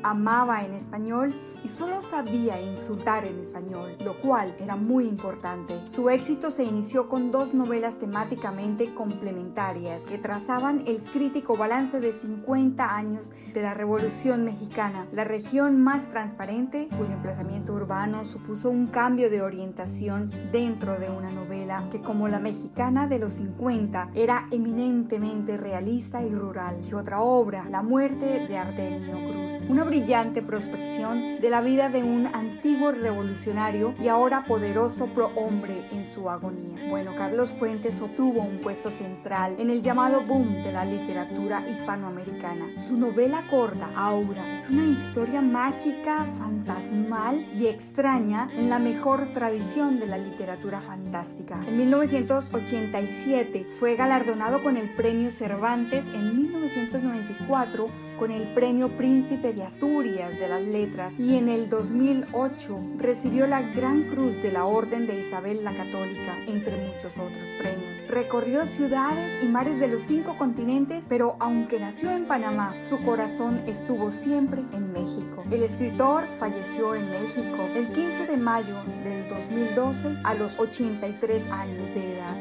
[0.04, 5.80] amaba en español y solo sabía insultar en español, lo cual era muy importante.
[5.88, 12.14] Su éxito se inició con dos novelas temáticamente complementarias que trazaban el crítico balance de
[12.14, 18.88] 50 años de la Revolución Mexicana, la región más transparente, cuyo emplazamiento urbano supuso un
[18.88, 24.48] cambio de orientación dentro de una novela que como la mexicana de los 50 era
[24.52, 26.82] eminentemente realista y rural.
[26.90, 32.04] Y otra obra, La muerte de Ardenio Cruz, una brillante prospección de la vida de
[32.04, 36.90] un antiguo revolucionario y ahora poderoso prohombre en su agonía.
[36.90, 42.76] Bueno, Carlos Fuentes obtuvo un puesto central en el llamado boom de la literatura hispanoamericana.
[42.76, 50.00] Su novela corta, Aura, es una historia mágica, fantasmal y extraña en la mejor tradición
[50.00, 51.60] de la literatura fantástica.
[51.68, 59.64] En 1987 fue galardonado con el Premio Cervantes, en 1994 con el Premio Príncipe de
[59.64, 65.08] Asturias de las Letras y en el 2008 recibió la Gran Cruz de la Orden
[65.08, 68.08] de Isabel la Católica, entre muchos otros premios.
[68.10, 73.62] Recorrió ciudades y mares de los cinco continentes, pero aunque nació en Panamá, su corazón
[73.68, 75.46] estuvo siempre en México.
[75.50, 81.94] El escritor falleció en México el 15 de mayo del 2012 a los 83 años
[81.94, 82.36] de edad.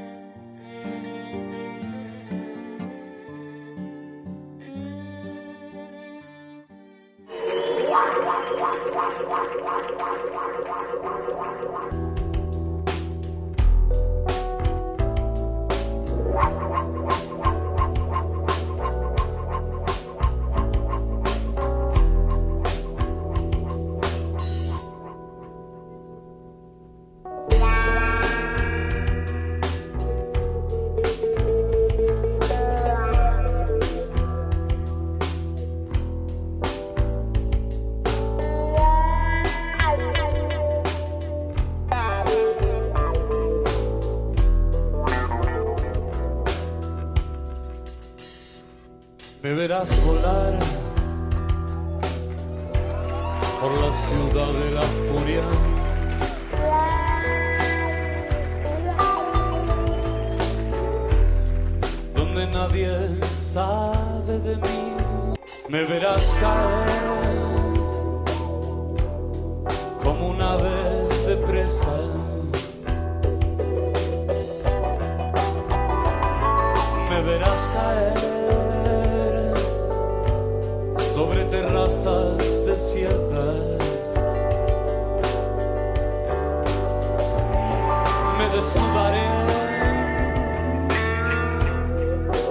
[88.59, 89.23] Desnudaré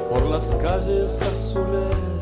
[0.10, 2.17] por las calles azules.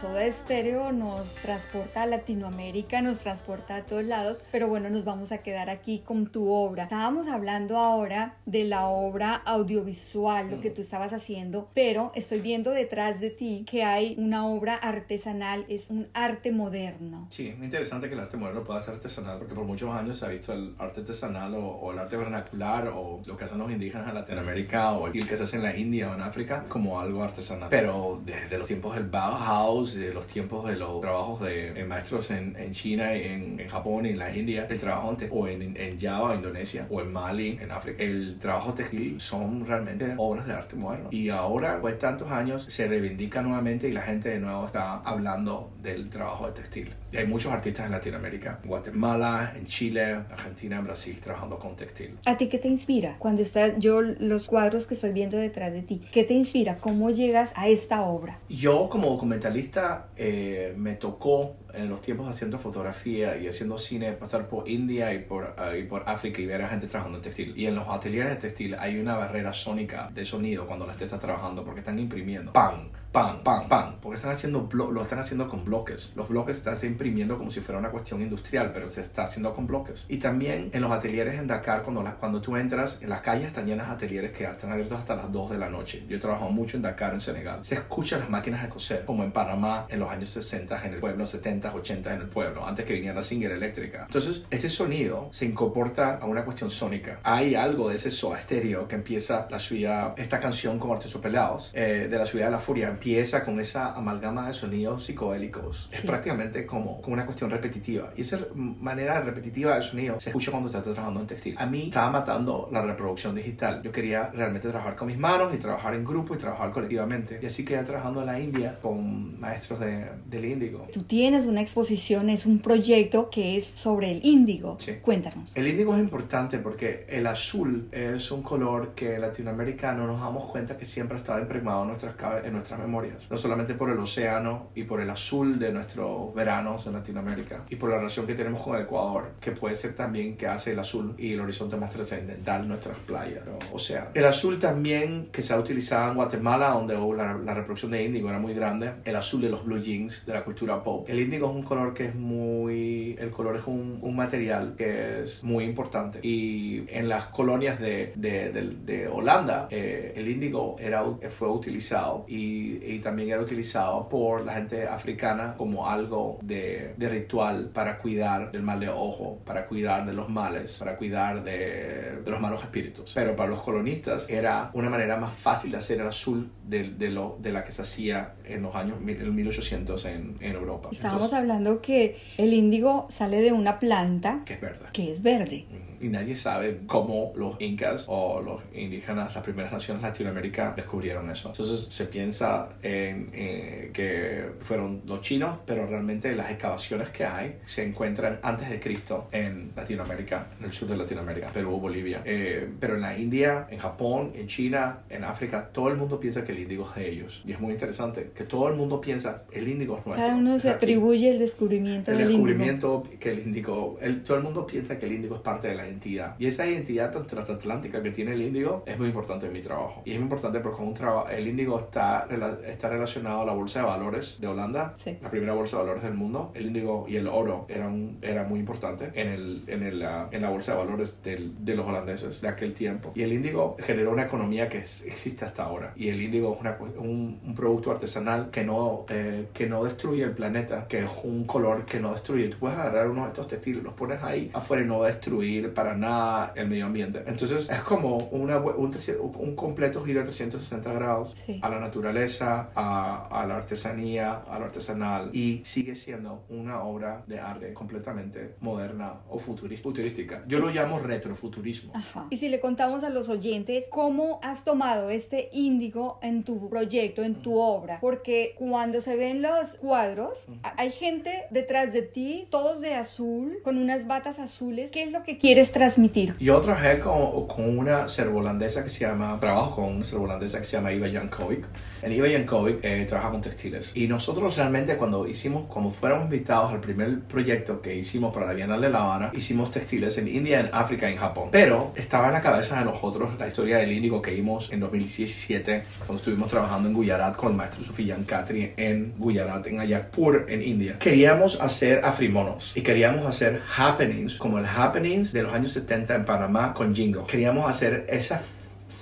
[0.00, 5.30] Soda Estéreo nos transporta a Latinoamérica, nos transporta a todos lados, pero bueno, nos vamos
[5.30, 6.84] a quedar aquí con tu obra.
[6.84, 12.70] Estábamos hablando ahora de la obra audiovisual, lo que tú estabas haciendo, pero estoy viendo
[12.70, 17.26] detrás de ti que hay una obra artesanal, es un arte moderno.
[17.28, 20.16] Sí, es muy interesante que el arte moderno pueda ser artesanal, porque por muchos años
[20.16, 23.58] se ha visto el arte artesanal o, o el arte vernacular o lo que hacen
[23.58, 26.64] los indígenas en Latinoamérica o el que se hace en la India o en África
[26.70, 27.68] como algo artesanal.
[27.68, 32.30] Pero desde los tiempos del Bauhaus, de los tiempos de los trabajos de, de maestros
[32.30, 35.76] en, en China, en, en Japón y en la India, el trabajo en, o en,
[35.76, 40.52] en Java, Indonesia, o en Mali, en África, el trabajo textil son realmente obras de
[40.52, 41.08] arte moderno.
[41.10, 45.72] Y ahora, pues tantos años, se reivindica nuevamente y la gente de nuevo está hablando
[45.82, 46.94] del trabajo de textil.
[47.12, 51.74] Y hay muchos artistas en Latinoamérica, en Guatemala, en Chile, Argentina, en Brasil, trabajando con
[51.74, 52.16] textil.
[52.24, 53.16] ¿A ti qué te inspira?
[53.18, 56.76] Cuando estás, yo los cuadros que estoy viendo detrás de ti, ¿qué te inspira?
[56.76, 58.38] ¿Cómo llegas a esta obra?
[58.48, 59.79] Yo como documentalista
[60.16, 65.20] eh, me tocó en los tiempos haciendo fotografía y haciendo cine pasar por India y
[65.20, 67.54] por, uh, y por África y ver a gente trabajando en textil.
[67.56, 71.06] Y en los ateliers de textil hay una barrera sónica de sonido cuando la gente
[71.06, 72.52] está trabajando porque están imprimiendo.
[72.52, 72.88] ¡Pam!
[73.12, 73.42] ¡Pam!
[73.42, 73.68] ¡Pam!
[73.68, 73.96] ¡Pam!
[74.00, 76.12] Porque están haciendo lo están haciendo con bloques.
[76.14, 79.66] Los bloques están imprimiendo como si fuera una cuestión industrial, pero se está haciendo con
[79.66, 80.04] bloques.
[80.08, 83.46] Y también en los ateliers en Dakar, cuando, la, cuando tú entras, en las calles
[83.46, 86.04] están llenas de ateliers que están abiertos hasta las 2 de la noche.
[86.08, 87.64] Yo he trabajado mucho en Dakar, en Senegal.
[87.64, 91.00] Se escuchan las máquinas de coser, como en Panamá en los años 60, en el
[91.00, 94.04] pueblo 70, 80 en el pueblo, antes que viniera la Singer eléctrica.
[94.06, 97.20] Entonces, ese sonido se incorpora a una cuestión sónica.
[97.22, 102.08] Hay algo de ese soa estéreo que empieza la suya, esta canción con Artesopelados, eh,
[102.10, 105.86] de la ciudad de la furia, empieza con esa amalgama de sonidos psicodélicos.
[105.90, 105.96] Sí.
[105.96, 108.12] Es prácticamente como, como una cuestión repetitiva.
[108.16, 111.54] Y esa manera repetitiva del sonido se escucha cuando estás trabajando en textil.
[111.58, 113.82] A mí estaba matando la reproducción digital.
[113.82, 117.38] Yo quería realmente trabajar con mis manos y trabajar en grupo y trabajar colectivamente.
[117.42, 120.88] Y así quedé trabajando en la India con maestros de, del índigo.
[120.92, 124.76] Tú tienes una exposición, es un proyecto que es sobre el índigo.
[124.78, 124.94] Sí.
[125.02, 125.56] Cuéntanos.
[125.56, 130.20] El índigo es importante porque el azul es un color que en Latinoamérica no nos
[130.20, 133.26] damos cuenta que siempre ha estado impregnado en nuestras, en nuestras memorias.
[133.30, 137.76] No solamente por el océano y por el azul de nuestros veranos en Latinoamérica y
[137.76, 140.78] por la relación que tenemos con el Ecuador, que puede ser también que hace el
[140.78, 143.42] azul y el horizonte más trascendental nuestras playas
[143.72, 147.90] o sea El azul también que se ha utilizado en Guatemala, donde la, la reproducción
[147.90, 151.08] de índigo era muy grande, el azul de los blue jeans de la cultura pop.
[151.08, 153.16] El índigo es un color que es muy...
[153.18, 158.12] El color es un, un material que es muy importante y en las colonias de,
[158.16, 164.08] de, de, de Holanda eh, el índigo era, fue utilizado y, y también era utilizado
[164.08, 169.66] por la gente africana como algo de, ritual para cuidar del mal de ojo, para
[169.66, 173.12] cuidar de los males, para cuidar de, los malos espíritus.
[173.14, 177.36] Pero para los colonistas era una manera más fácil de hacer el azul de lo,
[177.40, 180.90] de la que se hacía en los años en 1800 en, en Europa.
[180.92, 184.86] Estábamos Hablando que el índigo sale de una planta que es verde.
[184.92, 185.64] Que es verde.
[186.00, 191.30] Y nadie sabe cómo los incas o los indígenas, las primeras naciones de Latinoamérica descubrieron
[191.30, 191.48] eso.
[191.48, 197.58] Entonces se piensa en, eh, que fueron los chinos, pero realmente las excavaciones que hay
[197.64, 202.22] se encuentran antes de Cristo en Latinoamérica, en el sur de Latinoamérica, Perú, Bolivia.
[202.24, 206.44] Eh, pero en la India, en Japón, en China, en África, todo el mundo piensa
[206.44, 207.42] que el índigo es de ellos.
[207.46, 210.26] Y es muy interesante que todo el mundo piensa el índigo es nuestro.
[210.26, 213.20] Cada uno se atribuye el descubrimiento el del descubrimiento índigo.
[213.20, 215.88] que el índigo, el, todo el mundo piensa que el índigo es parte de la
[215.90, 216.36] identidad.
[216.38, 220.02] Y esa identidad transatlántica que tiene el índigo es muy importante en mi trabajo.
[220.04, 220.94] Y es muy importante porque un
[221.30, 222.26] el índigo está,
[222.66, 225.16] está relacionado a la bolsa de valores de Holanda, sí.
[225.22, 226.50] la primera bolsa de valores del mundo.
[226.54, 230.42] El índigo y el oro eran era muy importante en, el, en, el, uh, en
[230.42, 233.12] la bolsa de valores del, de los holandeses de aquel tiempo.
[233.14, 235.92] Y el índigo generó una economía que es, existe hasta ahora.
[235.96, 240.22] Y el índigo es una, un, un, producto artesanal que no, eh, que no destruye
[240.22, 242.48] el planeta, que es un color que no destruye.
[242.48, 245.10] Tú puedes agarrar uno de estos textiles, los pones ahí afuera y no va a
[245.10, 247.22] destruir para nada el medio ambiente.
[247.26, 248.94] Entonces es como una, un,
[249.38, 251.58] un completo giro de 360 grados sí.
[251.62, 257.22] a la naturaleza, a, a, la artesanía, a lo artesanal y sigue siendo una obra
[257.26, 260.42] de arte completamente moderna o futurística.
[260.46, 261.92] Yo lo llamo retrofuturismo.
[261.94, 262.26] Ajá.
[262.28, 267.22] Y si le contamos a los oyentes cómo has tomado este índigo en tu proyecto,
[267.22, 272.82] en tu obra, porque cuando se ven los cuadros, hay gente detrás de ti, todos
[272.82, 274.90] de azul, con unas batas azules.
[274.90, 276.34] ¿Qué es lo que quieres transmitir?
[276.38, 280.76] Yo trabajé con, con una serbo-holandesa que se llama, trabajo con una serbo-holandesa que se
[280.76, 281.64] llama Iva Jankovic.
[282.02, 283.92] En Iva Jankovic eh, trabaja con textiles.
[283.94, 288.52] Y nosotros realmente cuando hicimos, como fuéramos invitados al primer proyecto que hicimos para la
[288.52, 291.48] Bienal de La Habana, hicimos textiles en India, en África y en Japón.
[291.52, 295.82] Pero estaba en la cabeza de nosotros la historia del índigo que vimos en 2017
[295.98, 300.62] cuando estuvimos trabajando en Gujarat con el maestro Sufiyan Khatri en Gujarat, en Ayakpur, en
[300.62, 300.98] India.
[300.98, 306.24] Queríamos hacer afrimonos y queríamos hacer happenings como el happenings de los años 70 en
[306.24, 307.26] Panamá con Jingo.
[307.26, 308.40] Queríamos hacer esa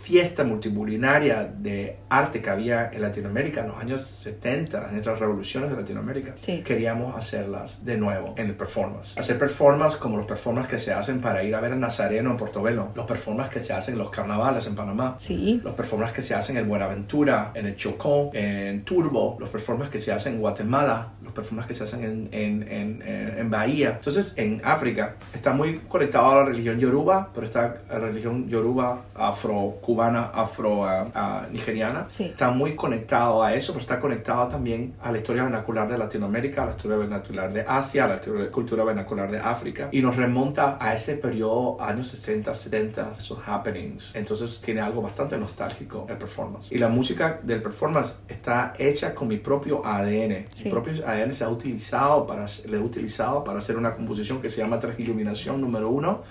[0.03, 5.69] fiesta multitudinaria de arte que había en Latinoamérica en los años 70, en estas revoluciones
[5.69, 6.63] de Latinoamérica, Sí.
[6.65, 9.19] queríamos hacerlas de nuevo en el performance.
[9.19, 12.39] Hacer performance como los performances que se hacen para ir a ver a Nazareno en
[12.39, 15.61] Portobelo, los performances que se hacen en los carnavales en Panamá, Sí.
[15.63, 20.01] los performances que se hacen en Buenaventura, en el Chocó, en Turbo, los performances que
[20.01, 23.91] se hacen en Guatemala, los performances que se hacen en, en, en, en- en Bahía.
[23.97, 29.03] Entonces, en África está muy conectado a la religión yoruba, pero está la religión yoruba
[29.15, 32.07] afro-cubana, afro-nigeriana.
[32.09, 32.25] Sí.
[32.25, 36.63] Está muy conectado a eso, pero está conectado también a la historia vernacular de Latinoamérica,
[36.63, 38.21] a la historia vernacular de Asia, a la
[38.51, 39.89] cultura vernacular de África.
[39.93, 44.15] Y nos remonta a ese periodo, años 60, 70, esos happenings.
[44.15, 46.73] Entonces tiene algo bastante nostálgico el performance.
[46.73, 50.47] Y la música del performance está hecha con mi propio ADN.
[50.53, 50.65] Sí.
[50.67, 54.49] Mi propio ADN se ha utilizado para, le he utilizado para hacer una composición que
[54.49, 56.23] se llama Transiluminación número uno.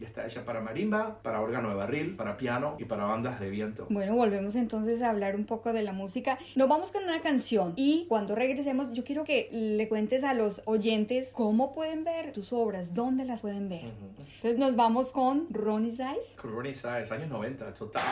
[0.00, 3.50] Y está hecha para marimba, para órgano de barril, para piano y para bandas de
[3.50, 3.86] viento.
[3.88, 6.40] Bueno, volvemos entonces a hablar un poco de la música.
[6.56, 10.62] Nos vamos con una canción y cuando regresemos yo quiero que le cuentes a los
[10.64, 13.92] oyentes cómo pueden ver tus obras, dónde las pueden ver.
[14.36, 16.34] Entonces nos vamos con Ronnie Size.
[16.42, 18.02] Ronnie Size, años 90, total.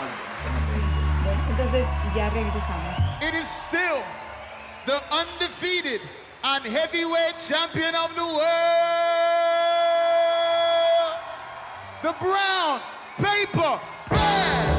[1.24, 2.98] Bueno, entonces ya regresamos.
[3.20, 4.00] It is still
[4.86, 6.00] the undefeated
[6.42, 8.40] and heavyweight champion of the world,
[12.02, 12.80] the brown
[13.18, 14.69] paper bag.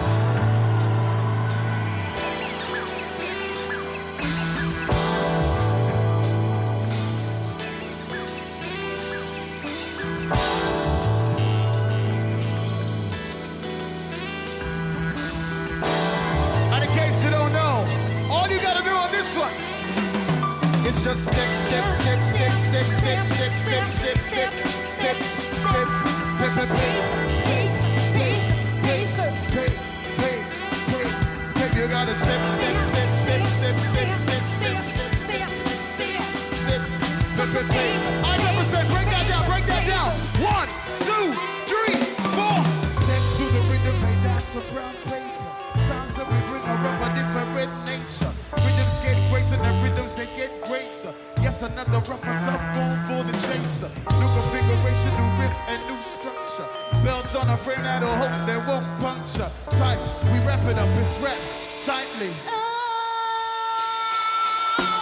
[51.62, 51.74] Greater.
[51.74, 53.90] Another and tough form for the chaser.
[54.18, 56.68] New configuration, new riff and new structure.
[57.04, 59.50] Belts on a frame that'll hope they won't puncture.
[59.78, 60.00] Tight,
[60.32, 61.42] we wrap it up, it's wrapped
[61.86, 62.34] tightly.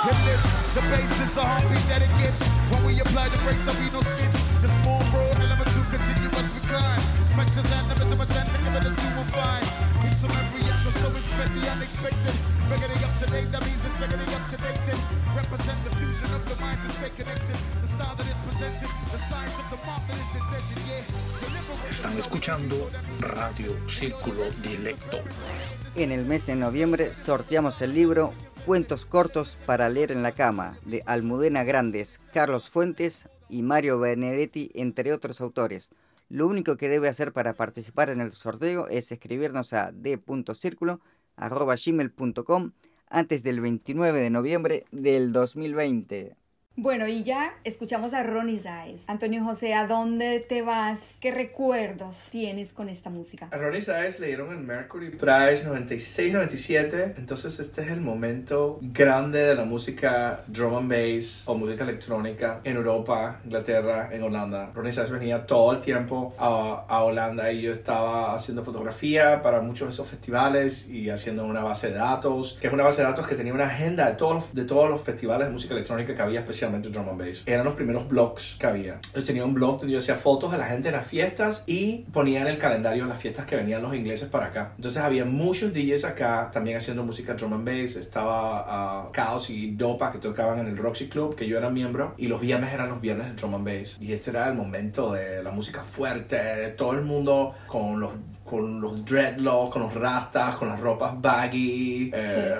[0.03, 2.41] Hip lips, the bass is the heartbeat that it gives.
[2.72, 4.38] When we apply the brakes, there'll be no skids.
[4.62, 7.01] Just more raw elements to continuous recline.
[7.36, 9.66] Mentions animism, ascending, giving us you will find.
[10.07, 12.59] It's from every angle, so expect the unexpected.
[12.70, 14.93] Regularly up to date, that means it's regularly up to date.
[15.36, 17.55] Represent the fusion of the minds that stay connected.
[17.82, 21.89] The style that is presented, the science of the mark that is intended, yeah.
[21.89, 22.89] Están escuchando
[23.20, 25.17] Radio Círculo Dilecto.
[25.95, 28.34] En el mes de noviembre sorteamos el libro
[28.65, 34.70] Cuentos cortos para leer en la cama de Almudena Grandes, Carlos Fuentes y Mario Benedetti,
[34.76, 35.89] entre otros autores.
[36.30, 39.91] Lo único que debe hacer para participar en el sorteo es escribirnos a
[41.40, 42.72] d.circulo.gmail.com
[43.10, 46.39] antes del 29 de noviembre del 2020.
[46.82, 49.03] Bueno, y ya escuchamos a Ronnie Size.
[49.07, 50.97] Antonio José, ¿a dónde te vas?
[51.19, 53.49] ¿Qué recuerdos tienes con esta música?
[53.51, 59.39] A Ronnie Size le dieron el Mercury Prize 96-97, entonces este es el momento grande
[59.39, 64.71] de la música drum and bass o música electrónica en Europa, Inglaterra, en Holanda.
[64.73, 69.59] Ronnie Size venía todo el tiempo a, a Holanda y yo estaba haciendo fotografía para
[69.59, 73.09] muchos de esos festivales y haciendo una base de datos, que es una base de
[73.09, 76.21] datos que tenía una agenda de todos de todos los festivales de música electrónica que
[76.21, 77.43] había, especialmente drum and bass.
[77.45, 78.99] Eran los primeros blogs que había.
[79.15, 82.05] Yo tenía un blog donde yo hacía fotos de la gente en las fiestas y
[82.13, 84.74] ponía en el calendario las fiestas que venían los ingleses para acá.
[84.76, 87.95] Entonces había muchos DJs acá también haciendo música drum and bass.
[87.95, 92.13] Estaba Chaos y Dopa que tocaban en el Roxy Club, que yo era miembro.
[92.17, 93.97] Y los viernes eran los viernes de drum and bass.
[94.01, 98.11] Y ese era el momento de la música fuerte, de todo el mundo con los
[98.49, 102.55] con los dreadlocks, con los rastas, con las ropas baggy, eh,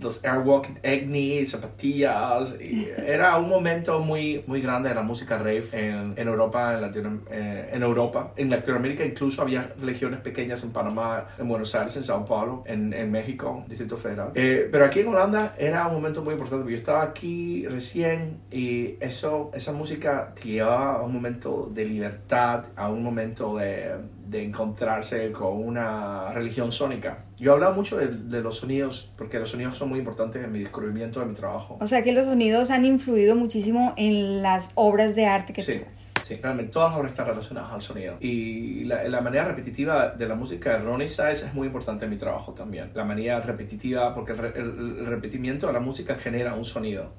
[0.00, 2.58] los Airwalk Agni, zapatillas.
[2.60, 6.80] Y era un momento muy, muy grande de la música rave en, en Europa, en,
[6.80, 8.32] Latino- eh, en Europa.
[8.36, 12.92] En Latinoamérica incluso había regiones pequeñas en Panamá, en Buenos Aires, en Sao Paulo, en,
[12.92, 14.30] en México, Distrito Federal.
[14.34, 18.38] Eh, pero aquí en Holanda era un momento muy importante porque yo estaba aquí recién
[18.50, 23.92] y eso, esa música te llevaba a un momento de libertad, a un momento de,
[24.26, 27.18] de encontrarse con una religión sónica.
[27.38, 30.50] Yo he hablado mucho de, de los sonidos porque los sonidos son muy importantes en
[30.52, 31.76] mi descubrimiento de mi trabajo.
[31.80, 35.80] O sea que los sonidos han influido muchísimo en las obras de arte que Sí,
[35.80, 38.16] tú sí, realmente todas las obras están relacionadas al sonido.
[38.20, 42.10] Y la, la manera repetitiva de la música de Ronnie Size es muy importante en
[42.10, 42.90] mi trabajo también.
[42.94, 47.12] La manera repetitiva, porque el, el- el repetimiento de la música genera un sonido.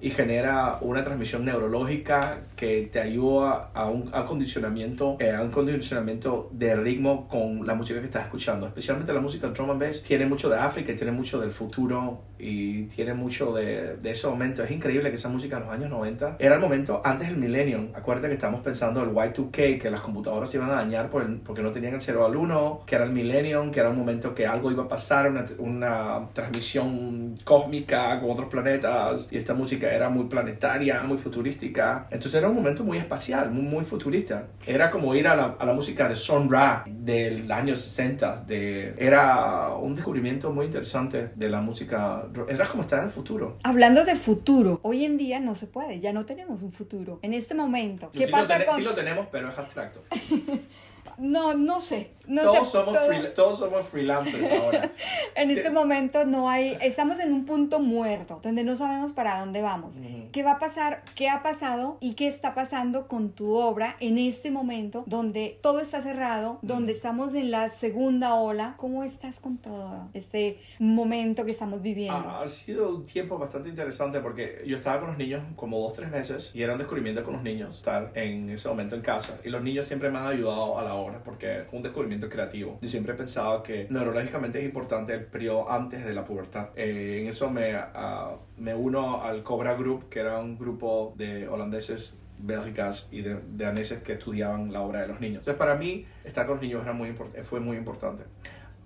[0.00, 6.48] Y genera una transmisión neurológica que te ayuda a un acondicionamiento, eh, a un condicionamiento
[6.52, 8.66] de ritmo con la música que estás escuchando.
[8.66, 12.84] Especialmente la música drum and bass tiene mucho de África, tiene mucho del futuro y
[12.84, 14.62] tiene mucho de, de ese momento.
[14.62, 17.88] Es increíble que esa música en los años 90 era el momento antes del millennium.
[17.94, 21.36] Acuérdate que estamos pensando el Y2K, que las computadoras se iban a dañar por el-
[21.40, 24.34] porque no tenían el 0 al 1, que era el millennium, que era un momento
[24.34, 29.92] que algo iba a pasar, una, una transmisión cósmica con otros planetas y esta música
[29.92, 32.06] era muy planetaria, muy futurística.
[32.10, 34.48] Entonces era un momento muy espacial, muy, muy futurista.
[34.66, 38.44] Era como ir a la, a la música de Son Ra del año 60.
[38.46, 42.24] De, era un descubrimiento muy interesante de la música.
[42.48, 43.58] Era como estar en el futuro.
[43.62, 47.18] Hablando de futuro, hoy en día no se puede, ya no tenemos un futuro.
[47.22, 48.76] En este momento, ¿qué sí, pasa lo con...?
[48.76, 50.02] sí lo tenemos, pero es abstracto.
[51.20, 52.14] No, no sé.
[52.26, 54.92] No todos, sé, somos todo- todos somos freelancers ahora.
[55.34, 59.62] En este momento no hay, estamos en un punto muerto, donde no sabemos para dónde
[59.62, 59.96] vamos.
[60.30, 61.02] ¿Qué va a pasar?
[61.16, 61.96] ¿Qué ha pasado?
[62.00, 66.92] ¿Y qué está pasando con tu obra en este momento, donde todo está cerrado, donde
[66.92, 68.74] estamos en la segunda ola?
[68.76, 72.14] ¿Cómo estás con todo este momento que estamos viviendo?
[72.30, 75.94] Ha, ha sido un tiempo bastante interesante porque yo estaba con los niños como dos,
[75.94, 79.38] tres meses y era un descubrimiento con los niños estar en ese momento en casa.
[79.44, 82.78] Y los niños siempre me han ayudado a la obra porque fue un descubrimiento creativo.
[82.80, 86.68] Yo siempre he pensado que neurológicamente es importante el periodo antes de la pubertad.
[86.76, 91.48] Eh, en eso me, ah, me uno al Cobra Group, que era un grupo de
[91.48, 95.40] holandeses bélgicas y de, de daneses que estudiaban la obra de los niños.
[95.40, 98.24] Entonces para mí estar con los niños era muy fue muy importante.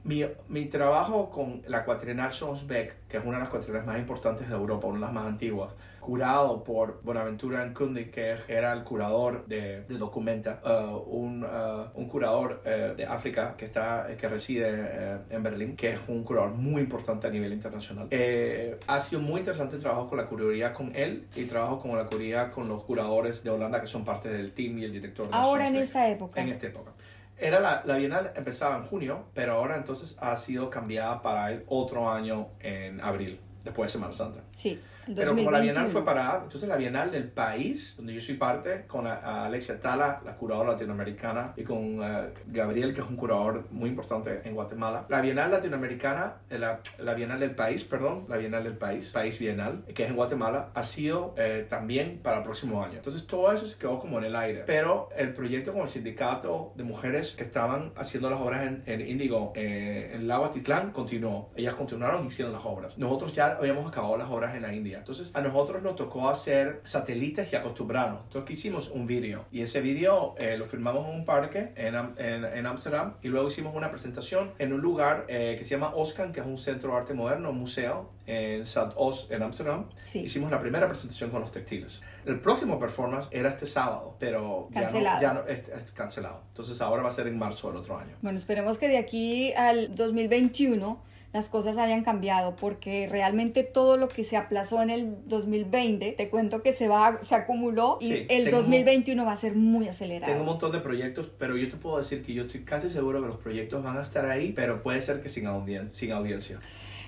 [0.04, 4.48] Mi, mi trabajo con la cuatrienal Sonsbeck, que es una de las cuatrienales más importantes
[4.48, 5.72] de Europa, una de las más antiguas,
[6.04, 12.06] curado por Bonaventura Nkundi, que era el curador de, de Documenta, uh, un, uh, un
[12.06, 16.82] curador uh, de África que, está, que reside en Berlín, que es un curador muy
[16.82, 18.08] importante a nivel internacional.
[18.10, 21.96] Eh, ha sido muy interesante el trabajo con la curaduría con él y trabajo con
[21.96, 25.26] la curaduría con los curadores de Holanda que son parte del team y el director
[25.26, 26.38] de Ahora en esta época.
[26.38, 26.92] En esta época.
[27.38, 31.64] Era la, la Bienal empezaba en junio, pero ahora entonces ha sido cambiada para el
[31.66, 34.40] otro año en abril, después de Semana Santa.
[34.52, 34.78] Sí.
[35.06, 35.90] Pero como la Bienal 2021.
[35.92, 39.80] fue parada, entonces la Bienal del país, donde yo soy parte, con a- a Alexia
[39.80, 44.54] Tala, la curadora latinoamericana, y con eh, Gabriel, que es un curador muy importante en
[44.54, 45.04] Guatemala.
[45.08, 49.38] La Bienal latinoamericana, eh, la, la Bienal del país, perdón, la Bienal del país, país
[49.38, 52.94] Bienal, que es en Guatemala, ha sido eh, también para el próximo año.
[52.96, 54.62] Entonces todo eso se quedó como en el aire.
[54.66, 59.00] Pero el proyecto con el sindicato de mujeres que estaban haciendo las obras en, en
[59.06, 61.50] Índigo, eh, en lago Atitlán, continuó.
[61.56, 62.98] Ellas continuaron y hicieron las obras.
[62.98, 64.93] Nosotros ya habíamos acabado las obras en la India.
[64.98, 68.22] Entonces a nosotros nos tocó hacer satélites y acostumbrarnos.
[68.24, 69.44] Entonces hicimos un vídeo.
[69.52, 73.14] Y ese vídeo eh, lo filmamos en un parque en Am- en en Ámsterdam.
[73.22, 76.46] y luego hicimos una presentación en un lugar eh, que se llama Oscan, que es
[76.46, 79.86] un centro de arte moderno, un museo en Zuidos en Ámsterdam.
[80.02, 80.20] Sí.
[80.20, 82.00] Hicimos la primera presentación con los textiles.
[82.24, 85.20] El próximo performance era este sábado, pero ya no, Cancelado.
[85.20, 86.40] ya no es, es cancelado.
[86.48, 88.16] Entonces ahora va a ser en marzo del otro año.
[88.22, 91.02] Bueno, esperemos que de aquí al 2021
[91.34, 96.30] las cosas hayan cambiado porque realmente todo lo que se aplazó en el 2020, te
[96.30, 99.64] cuento que se va se acumuló y Sí, el tengo- 2021 va a ser muy
[99.80, 100.44] Tengo un acelerado.
[100.44, 103.38] montón de proyectos, pero yo te puedo decir que yo estoy casi seguro que los
[103.38, 106.60] proyectos van a estar ahí, pero puede ser que sin, audien- sin audiencia.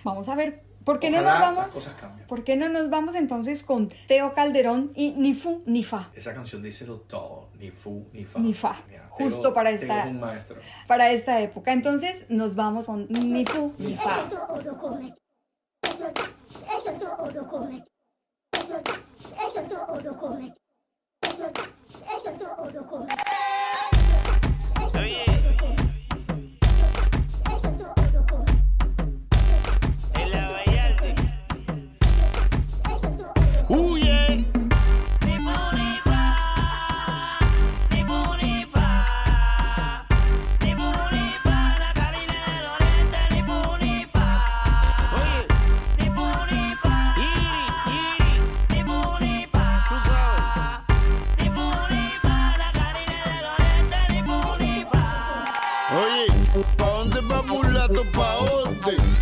[0.02, 1.88] Vamos a ver, ¿por qué no nos vamos?
[2.28, 6.10] ¿Por qué no nos vamos entonces con Teo Calderón y ni fu ni fa?
[6.14, 8.38] Esa canción dice todo, ni fu, ni fa.
[8.38, 8.76] Ni fa.
[8.88, 10.56] Mira, Justo para esta un maestro.
[10.86, 11.72] para esta época.
[11.72, 14.26] Entonces nos vamos con ni fu ni fa.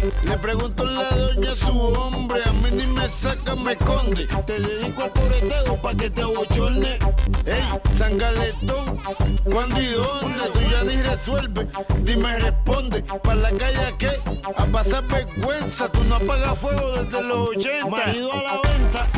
[0.05, 4.26] Le pregunto a la doña su hombre, a mí ni me saca, me esconde.
[4.46, 6.98] Te dedico al pobreteo pa' que te abochorne.
[7.46, 7.62] Ey,
[7.96, 8.98] sangaletón,
[9.44, 10.50] ¿cuándo y dónde?
[10.52, 11.66] Tú ya ni resuelve,
[12.00, 13.02] dime responde.
[13.02, 14.20] ¿Pa' la calle qué?
[14.57, 17.86] A pasar vergüenza, tú no apagas fuego desde los 80.
[17.88, 19.09] Marido a la venta.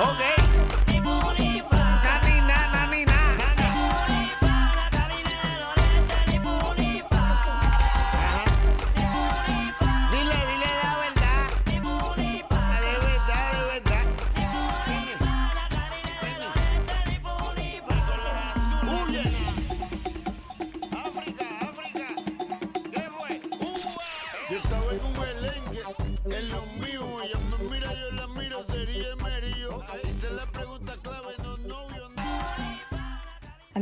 [0.00, 0.37] Ok.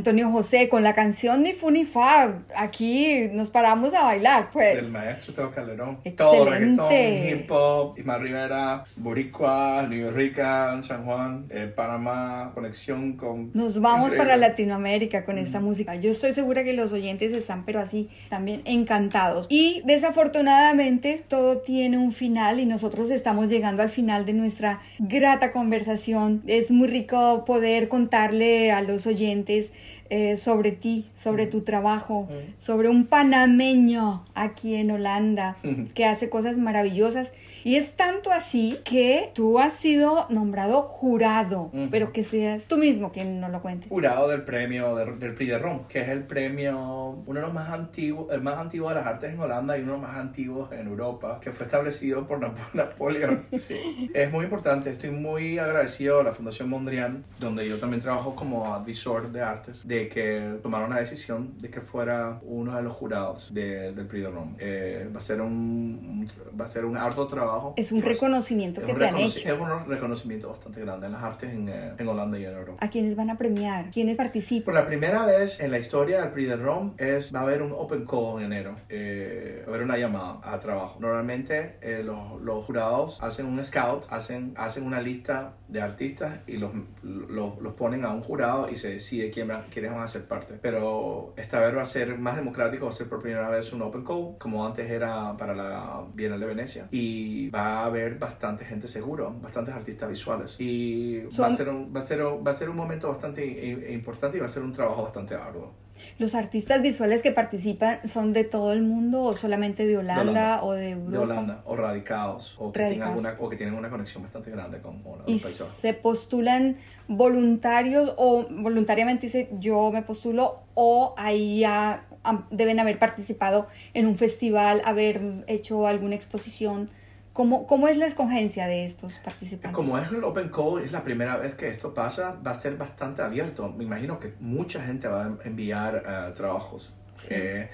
[0.07, 4.77] Antonio José, con la canción Ni Fu Ni Fa, aquí nos paramos a bailar, pues.
[4.77, 5.97] Del maestro Teo Calderón.
[6.15, 7.29] Todo reggaetón, Excelente.
[7.29, 13.51] hip hop, Ismael Rivera, Boricua, New Rica, San Juan, eh, Panamá, conexión con...
[13.53, 15.95] Nos vamos para Latinoamérica con esta música.
[15.95, 19.47] Yo estoy segura que los oyentes están, pero así, también encantados.
[19.49, 25.51] Y desafortunadamente todo tiene un final y nosotros estamos llegando al final de nuestra grata
[25.51, 26.43] conversación.
[26.47, 29.73] Es muy rico poder contarle a los oyentes
[30.09, 32.27] eh, sobre ti, sobre tu trabajo,
[32.57, 35.57] sobre un panameño aquí en Holanda
[35.93, 37.31] que hace cosas maravillosas.
[37.63, 43.11] Y es tanto así que tú has sido nombrado jurado, pero que seas tú mismo
[43.11, 43.87] quien nos lo cuente.
[43.89, 47.53] Jurado del premio de- del Prix de Rome, que es el premio, uno de los
[47.53, 50.17] más antiguos, el más antiguo de las artes en Holanda y uno de los más
[50.17, 53.43] antiguos en Europa, que fue establecido por Napo- Napoleón.
[54.13, 58.73] es muy importante, estoy muy agradecido a la Fundación Mondrian, donde yo también trabajo como
[58.73, 63.53] advisor de artes, de que tomaron la decisión de que fuera uno de los jurados
[63.53, 64.51] de- del Prix de Rome.
[64.59, 66.29] Eh, va a ser un,
[66.59, 67.73] va a ser un arduo trabajo.
[67.77, 69.49] Es un reconocimiento es que un te han hecho.
[69.53, 72.85] Es un reconocimiento bastante grande en las artes en, eh, en Holanda y en Europa.
[72.85, 73.89] ¿A quiénes van a premiar?
[73.91, 74.75] ¿Quiénes Por participan?
[74.75, 77.71] la primera vez en la historia del Prix de Rome es, va a haber un
[77.71, 80.99] open call en enero, eh, va a haber una llamada a trabajo.
[80.99, 86.57] Normalmente eh, los, los jurados hacen un scout, hacen, hacen una lista de artistas y
[86.57, 86.71] los,
[87.03, 89.63] los, los ponen a un jurado y se decide quién va-
[89.95, 90.59] a ser parte.
[90.61, 93.81] Pero esta vez va a ser más democrático, va a ser por primera vez un
[93.81, 96.87] open call, como antes era para la Bienal de Venecia.
[96.91, 100.55] Y va a haber bastante gente seguro, bastantes artistas visuales.
[100.59, 103.45] Y va, a ser un, va, a ser, va a ser un momento bastante
[103.91, 105.86] importante y va a ser un trabajo bastante arduo.
[106.19, 110.63] ¿Los artistas visuales que participan son de todo el mundo o solamente de Holanda, Holanda.
[110.63, 111.11] o de Europa?
[111.11, 114.79] De Holanda, o radicados, o que, tienen alguna, o que tienen una conexión bastante grande
[114.79, 115.23] con Holanda.
[115.27, 115.77] Y los países Bajos.
[115.81, 116.77] se postulan
[117.07, 122.05] voluntarios o voluntariamente dice yo me postulo o ahí ya
[122.51, 126.89] deben haber participado en un festival, haber hecho alguna exposición.
[127.37, 129.75] ¿Cómo, cómo es la escogencia de estos participantes?
[129.75, 132.75] Como es el Open Call, es la primera vez que esto pasa, va a ser
[132.77, 133.71] bastante abierto.
[133.71, 136.95] Me imagino que mucha gente va a enviar eh, trabajos.
[137.29, 137.69] Eh,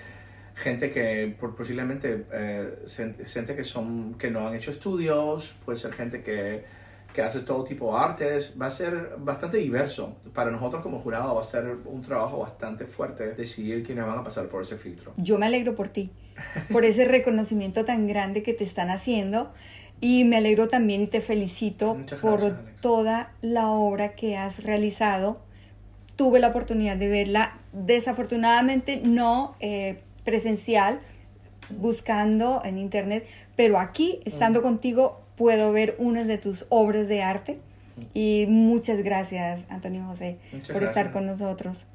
[0.54, 2.84] gente que por, posiblemente, eh,
[3.26, 6.66] gente que, son, que no han hecho estudios, puede ser gente que,
[7.14, 8.54] que hace todo tipo de artes.
[8.60, 10.16] Va a ser bastante diverso.
[10.34, 14.24] Para nosotros como jurado va a ser un trabajo bastante fuerte decidir quiénes van a
[14.24, 15.14] pasar por ese filtro.
[15.18, 16.10] Yo me alegro por ti,
[16.72, 19.52] por ese reconocimiento tan grande que te están haciendo
[20.02, 22.82] y me alegro también y te felicito por Alex.
[22.82, 25.40] toda la obra que has realizado.
[26.16, 31.00] Tuve la oportunidad de verla, desafortunadamente no eh, presencial,
[31.70, 34.64] buscando en internet, pero aquí, estando Mm.
[34.64, 37.60] contigo, puedo ver una de tus obras de arte.
[38.14, 41.86] Y muchas gracias, Antonio José, Muchas por estar con nosotros.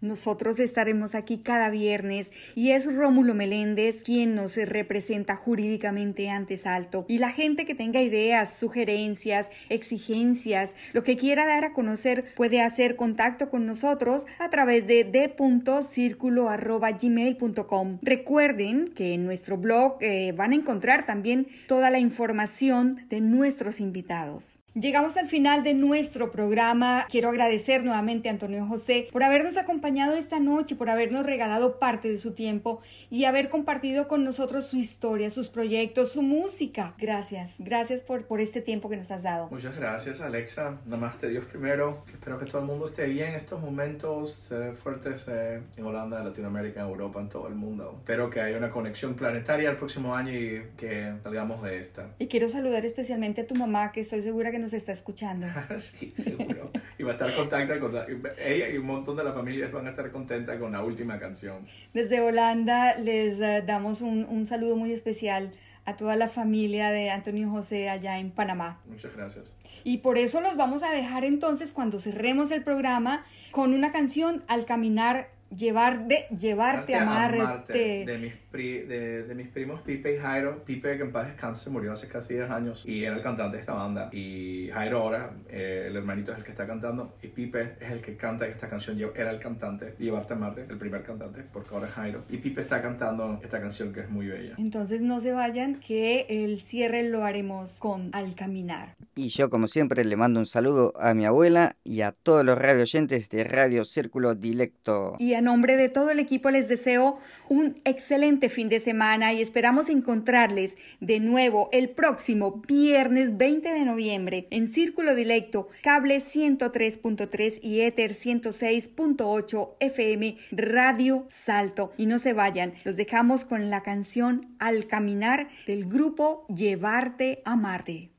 [0.00, 7.04] Nosotros estaremos aquí cada viernes y es Rómulo Meléndez quien nos representa jurídicamente ante Salto.
[7.08, 12.62] Y la gente que tenga ideas, sugerencias, exigencias, lo que quiera dar a conocer puede
[12.62, 17.98] hacer contacto con nosotros a través de d.circulo.gmail.com.
[18.00, 23.80] Recuerden que en nuestro blog eh, van a encontrar también toda la información de nuestros
[23.80, 24.59] invitados.
[24.74, 27.04] Llegamos al final de nuestro programa.
[27.10, 32.08] Quiero agradecer nuevamente a Antonio José por habernos acompañado esta noche, por habernos regalado parte
[32.08, 36.94] de su tiempo y haber compartido con nosotros su historia, sus proyectos, su música.
[36.98, 39.48] Gracias, gracias por, por este tiempo que nos has dado.
[39.50, 40.78] Muchas gracias, Alexa.
[40.86, 42.04] Namaste Dios primero.
[42.12, 46.22] Espero que todo el mundo esté bien en estos momentos eh, fuertes eh, en Holanda,
[46.22, 47.96] Latinoamérica, en Europa, en todo el mundo.
[47.98, 52.10] Espero que haya una conexión planetaria el próximo año y que salgamos de esta.
[52.20, 55.46] Y quiero saludar especialmente a tu mamá, que estoy segura que nos está escuchando.
[55.78, 56.70] sí, seguro.
[56.98, 57.94] Y va a estar contenta con
[58.38, 61.66] ella y un montón de la familia van a estar contentas con la última canción.
[61.94, 65.52] Desde Holanda les eh, damos un, un saludo muy especial
[65.84, 68.80] a toda la familia de Antonio José allá en Panamá.
[68.86, 69.52] Muchas gracias.
[69.84, 74.44] Y por eso los vamos a dejar entonces cuando cerremos el programa con una canción
[74.46, 78.04] al caminar llevar de llevarte a amarte.
[78.04, 80.64] De mis, de, de, mis primos Pipe y Jairo.
[80.64, 83.56] Pipe, que en paz descanse, se murió hace casi 10 años y era el cantante
[83.56, 84.10] de esta banda.
[84.12, 87.14] Y Jairo ahora, eh, el hermanito, es el que está cantando.
[87.22, 88.98] Y Pipe es el que canta esta canción.
[89.14, 92.24] Era el cantante Llevarte a Marte, el primer cantante, porque ahora es Jairo.
[92.28, 94.54] Y Pipe está cantando esta canción que es muy bella.
[94.58, 98.96] Entonces no se vayan, que el cierre lo haremos con Al Caminar.
[99.14, 102.58] Y yo, como siempre, le mando un saludo a mi abuela y a todos los
[102.58, 105.14] radio oyentes de Radio Círculo Directo.
[105.18, 109.42] Y a nombre de todo el equipo les deseo un excelente fin de semana y
[109.42, 117.58] esperamos encontrarles de nuevo el próximo viernes 20 de noviembre en Círculo Directo, cable 103.3
[117.62, 121.92] y Ether 106.8 FM Radio Salto.
[121.96, 127.56] Y no se vayan, los dejamos con la canción Al Caminar del grupo Llevarte a
[127.56, 128.10] Marte.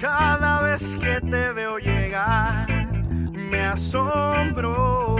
[0.00, 2.69] Cada vez que te veo llegar,
[3.50, 5.16] me asombro.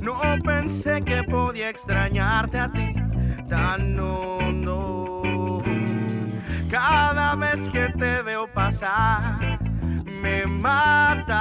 [0.00, 2.94] No pensé que podía extrañarte a ti
[3.48, 5.62] tan hondo.
[6.70, 9.58] Cada vez que te veo pasar,
[10.22, 11.36] me mata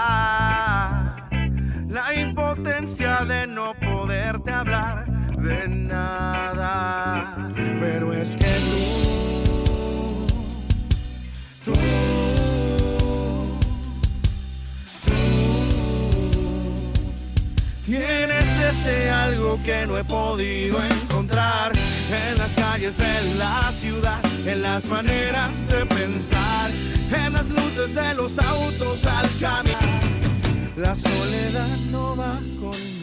[1.88, 5.06] la impotencia de no poderte hablar
[5.38, 7.36] de nada.
[7.80, 8.97] Pero es que tú,
[17.88, 24.62] tienes ese algo que no he podido encontrar en las calles de la ciudad, en
[24.62, 26.70] las maneras de pensar,
[27.26, 30.02] en las luces de los autos al caminar.
[30.76, 32.97] La soledad no va conmigo